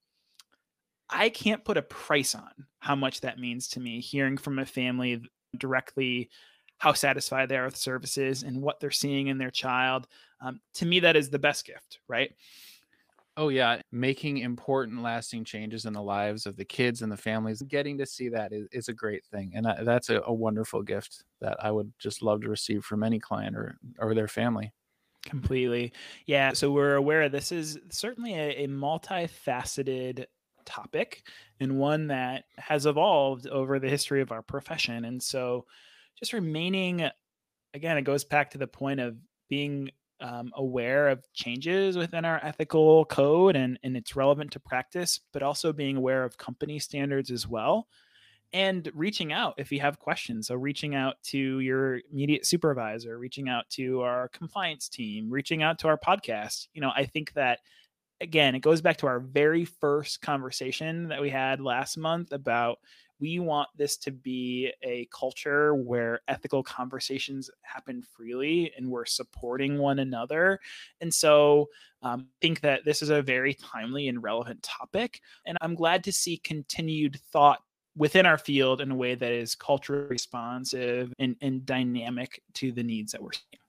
I 1.10 1.28
can't 1.30 1.66
put 1.66 1.78
a 1.78 1.82
price 1.82 2.34
on 2.34 2.50
how 2.80 2.96
much 2.96 3.22
that 3.22 3.38
means 3.38 3.68
to 3.70 3.82
me. 3.82 4.00
Hearing 4.00 4.38
from 4.38 4.58
a 4.58 4.66
family 4.66 5.22
directly 5.58 6.30
how 6.78 6.94
satisfied 6.94 7.50
they 7.50 7.58
are 7.58 7.66
with 7.66 7.78
services 7.78 8.44
and 8.44 8.62
what 8.62 8.80
they're 8.80 8.92
seeing 8.92 9.28
in 9.28 9.38
their 9.38 9.52
child. 9.52 10.08
Um, 10.42 10.60
to 10.76 10.86
me, 10.86 11.00
that 11.02 11.16
is 11.16 11.30
the 11.30 11.39
best 11.39 11.66
gift, 11.66 12.00
right? 12.08 12.34
Oh 13.36 13.50
yeah, 13.50 13.82
making 13.92 14.39
important, 14.39 15.02
lasting 15.02 15.44
changes 15.46 15.86
in 15.86 15.94
the 15.94 16.02
lives 16.02 16.46
of 16.46 16.56
the 16.56 16.66
kids 16.66 17.02
and 17.02 17.12
the 17.12 17.18
families. 17.18 17.63
Getting 17.63 17.98
to 17.98 18.06
see 18.06 18.30
that 18.30 18.54
is, 18.54 18.68
is 18.72 18.89
a 18.89 18.94
great 18.94 19.26
thing, 19.26 19.54
and 19.56 19.66
I, 19.66 19.84
that's 19.84 20.10
a, 20.10 20.22
a 20.26 20.34
wonderful 20.34 20.84
gift 20.84 21.24
that 21.42 21.58
I 21.63 21.72
would 21.72 21.92
just 21.98 22.22
love 22.22 22.42
to 22.42 22.50
receive 22.50 22.86
from 22.86 23.02
any 23.02 23.20
client 23.20 23.56
or 23.56 23.80
or 23.98 24.13
their 24.13 24.28
family. 24.28 24.72
Completely. 25.26 25.94
Yeah. 26.26 26.52
So 26.54 26.72
we're 26.72 26.96
aware 26.96 27.30
this 27.30 27.52
is 27.52 27.80
certainly 27.89 28.34
a, 28.34 28.66
a 28.66 28.68
multifaceted 28.68 30.26
topic 30.65 31.23
and 31.60 31.78
one 31.78 32.08
that 32.08 32.45
has 32.58 32.86
evolved 32.86 33.47
over 33.47 33.80
the 33.80 33.89
history 33.89 34.21
of 34.21 34.32
our 34.32 34.41
profession. 34.41 35.06
And 35.06 35.21
so 35.21 35.65
just 36.17 36.34
remaining, 36.34 37.10
again, 37.73 37.97
it 37.97 38.04
goes 38.04 38.23
back 38.23 38.52
to 38.52 38.58
the 38.58 38.67
point 38.67 38.99
of 38.99 39.15
being 39.49 39.89
um, 40.23 40.52
aware 40.56 41.10
of 41.10 41.21
changes 41.34 41.97
within 41.97 42.23
our 42.23 42.39
ethical 42.43 43.06
code 43.06 43.56
and, 43.56 43.78
and 43.84 43.97
it's 43.97 44.15
relevant 44.15 44.52
to 44.52 44.60
practice, 44.60 45.19
but 45.34 45.43
also 45.43 45.73
being 45.73 45.97
aware 45.97 46.23
of 46.23 46.38
company 46.38 46.80
standards 46.80 47.30
as 47.30 47.47
well. 47.47 47.88
And 48.54 48.89
reaching 48.93 49.34
out 49.34 49.56
if 49.58 49.71
you 49.71 49.80
have 49.80 49.97
questions. 49.97 50.47
So, 50.47 50.56
reaching 50.56 50.93
out 50.93 51.15
to 51.30 51.60
your 51.60 52.02
immediate 52.12 52.45
supervisor, 52.45 53.17
reaching 53.17 53.49
out 53.49 53.67
to 53.71 54.02
our 54.02 54.28
compliance 54.28 54.88
team, 54.88 55.32
reaching 55.32 55.63
out 55.63 55.80
to 55.80 55.88
our 55.88 55.97
podcast. 55.97 56.67
You 56.76 56.82
know, 56.82 56.91
I 56.95 57.06
think 57.06 57.34
that 57.34 57.62
again, 58.24 58.56
it 58.56 58.62
goes 58.62 58.82
back 58.82 58.98
to 58.98 59.08
our 59.08 59.20
very 59.20 59.66
first 59.66 60.22
conversation 60.22 61.10
that 61.10 61.22
we 61.22 61.30
had 61.30 61.62
last 61.62 61.98
month 61.98 62.32
about 62.32 62.80
we 63.20 63.40
want 63.40 63.70
this 63.78 63.96
to 63.96 64.12
be 64.12 64.72
a 64.82 65.08
culture 65.18 65.76
where 65.76 66.22
ethical 66.28 66.64
conversations 66.64 67.50
happen 67.62 68.02
freely 68.02 68.74
and 68.76 68.90
we're 68.90 69.06
supporting 69.06 69.78
one 69.78 70.00
another. 70.00 70.60
And 71.00 71.14
so 71.14 71.70
um, 72.02 72.28
I 72.28 72.36
think 72.42 72.62
that 72.62 72.84
this 72.84 73.02
is 73.02 73.10
a 73.10 73.22
very 73.22 73.54
timely 73.54 74.08
and 74.08 74.22
relevant 74.22 74.62
topic. 74.64 75.22
And 75.46 75.58
I'm 75.62 75.76
glad 75.76 76.04
to 76.06 76.12
see 76.12 76.38
continued 76.38 77.18
thought 77.32 77.62
within 77.96 78.26
our 78.26 78.38
field 78.38 78.82
in 78.82 78.92
a 78.92 78.96
way 78.96 79.16
that 79.16 79.32
is 79.32 79.56
culturally 79.56 80.08
responsive 80.08 81.14
and, 81.20 81.36
and 81.42 81.66
dynamic 81.66 82.42
to 82.56 82.72
the 82.72 82.84
needs 82.84 83.12
that 83.12 83.22
we're 83.22 83.32
seeing. 83.32 83.62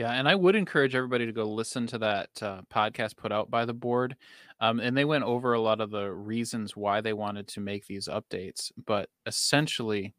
Yeah, 0.00 0.12
and 0.12 0.26
I 0.26 0.34
would 0.34 0.56
encourage 0.56 0.94
everybody 0.94 1.26
to 1.26 1.32
go 1.32 1.44
listen 1.44 1.86
to 1.88 1.98
that 1.98 2.30
uh, 2.40 2.62
podcast 2.72 3.18
put 3.18 3.32
out 3.32 3.50
by 3.50 3.66
the 3.66 3.74
board. 3.74 4.16
Um, 4.58 4.80
and 4.80 4.96
they 4.96 5.04
went 5.04 5.24
over 5.24 5.52
a 5.52 5.60
lot 5.60 5.82
of 5.82 5.90
the 5.90 6.10
reasons 6.10 6.74
why 6.74 7.02
they 7.02 7.12
wanted 7.12 7.46
to 7.48 7.60
make 7.60 7.86
these 7.86 8.08
updates. 8.08 8.72
But 8.86 9.10
essentially, 9.26 10.14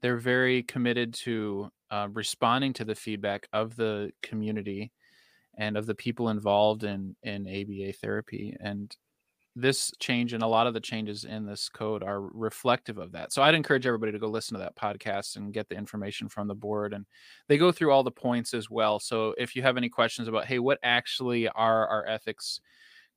they're 0.00 0.16
very 0.16 0.62
committed 0.62 1.12
to 1.24 1.72
uh, 1.90 2.06
responding 2.12 2.72
to 2.74 2.84
the 2.84 2.94
feedback 2.94 3.48
of 3.52 3.74
the 3.74 4.12
community 4.22 4.92
and 5.58 5.76
of 5.76 5.86
the 5.86 5.96
people 5.96 6.28
involved 6.28 6.84
in 6.84 7.16
in 7.24 7.48
ABA 7.48 7.94
therapy. 7.94 8.56
And 8.60 8.96
this 9.56 9.92
change 9.98 10.32
and 10.32 10.42
a 10.42 10.46
lot 10.46 10.66
of 10.66 10.74
the 10.74 10.80
changes 10.80 11.24
in 11.24 11.44
this 11.44 11.68
code 11.68 12.02
are 12.02 12.20
reflective 12.20 12.98
of 12.98 13.12
that. 13.12 13.32
So 13.32 13.42
I'd 13.42 13.54
encourage 13.54 13.86
everybody 13.86 14.12
to 14.12 14.18
go 14.18 14.28
listen 14.28 14.54
to 14.54 14.62
that 14.62 14.76
podcast 14.76 15.36
and 15.36 15.52
get 15.52 15.68
the 15.68 15.74
information 15.76 16.28
from 16.28 16.46
the 16.46 16.54
board. 16.54 16.92
And 16.92 17.04
they 17.48 17.58
go 17.58 17.72
through 17.72 17.90
all 17.90 18.02
the 18.02 18.10
points 18.10 18.54
as 18.54 18.70
well. 18.70 19.00
So 19.00 19.34
if 19.38 19.56
you 19.56 19.62
have 19.62 19.76
any 19.76 19.88
questions 19.88 20.28
about, 20.28 20.46
hey, 20.46 20.60
what 20.60 20.78
actually 20.82 21.48
are 21.48 21.88
our 21.88 22.06
ethics 22.06 22.60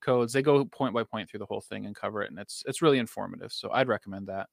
codes, 0.00 0.32
they 0.32 0.42
go 0.42 0.64
point 0.64 0.94
by 0.94 1.04
point 1.04 1.30
through 1.30 1.38
the 1.38 1.46
whole 1.46 1.60
thing 1.60 1.86
and 1.86 1.94
cover 1.94 2.22
it. 2.22 2.30
And 2.30 2.38
it's 2.38 2.62
it's 2.66 2.82
really 2.82 2.98
informative. 2.98 3.52
So 3.52 3.70
I'd 3.72 3.88
recommend 3.88 4.26
that. 4.26 4.48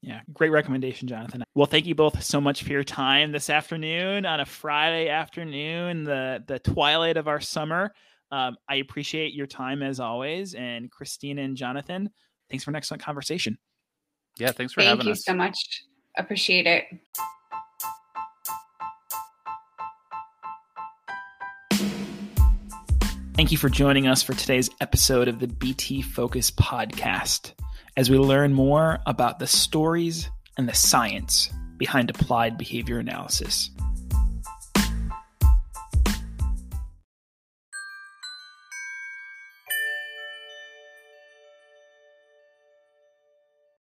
Yeah, 0.00 0.20
great 0.32 0.50
recommendation, 0.50 1.08
Jonathan. 1.08 1.42
Well, 1.54 1.66
thank 1.66 1.86
you 1.86 1.94
both 1.94 2.22
so 2.22 2.40
much 2.40 2.62
for 2.62 2.70
your 2.70 2.84
time 2.84 3.32
this 3.32 3.50
afternoon 3.50 4.26
on 4.26 4.38
a 4.38 4.46
Friday 4.46 5.08
afternoon, 5.08 6.04
the 6.04 6.44
the 6.46 6.60
twilight 6.60 7.16
of 7.16 7.26
our 7.26 7.40
summer. 7.40 7.92
Um, 8.30 8.56
I 8.68 8.76
appreciate 8.76 9.32
your 9.32 9.46
time 9.46 9.82
as 9.82 10.00
always, 10.00 10.54
and 10.54 10.90
Christina 10.90 11.42
and 11.42 11.56
Jonathan, 11.56 12.10
thanks 12.50 12.64
for 12.64 12.70
an 12.70 12.76
excellent 12.76 13.02
conversation. 13.02 13.58
Yeah, 14.38 14.52
thanks 14.52 14.72
for 14.72 14.80
Thank 14.80 15.00
having 15.00 15.12
us. 15.12 15.24
Thank 15.24 15.38
you 15.38 15.44
us. 15.50 15.56
so 15.56 15.62
much. 15.64 15.82
Appreciate 16.16 16.66
it. 16.66 16.84
Thank 23.34 23.52
you 23.52 23.58
for 23.58 23.68
joining 23.68 24.08
us 24.08 24.20
for 24.20 24.34
today's 24.34 24.68
episode 24.80 25.28
of 25.28 25.38
the 25.38 25.46
BT 25.46 26.02
Focus 26.02 26.50
podcast 26.50 27.52
as 27.96 28.10
we 28.10 28.18
learn 28.18 28.52
more 28.52 28.98
about 29.06 29.38
the 29.38 29.46
stories 29.46 30.28
and 30.56 30.68
the 30.68 30.74
science 30.74 31.48
behind 31.76 32.10
applied 32.10 32.58
behavior 32.58 32.98
analysis. 32.98 33.70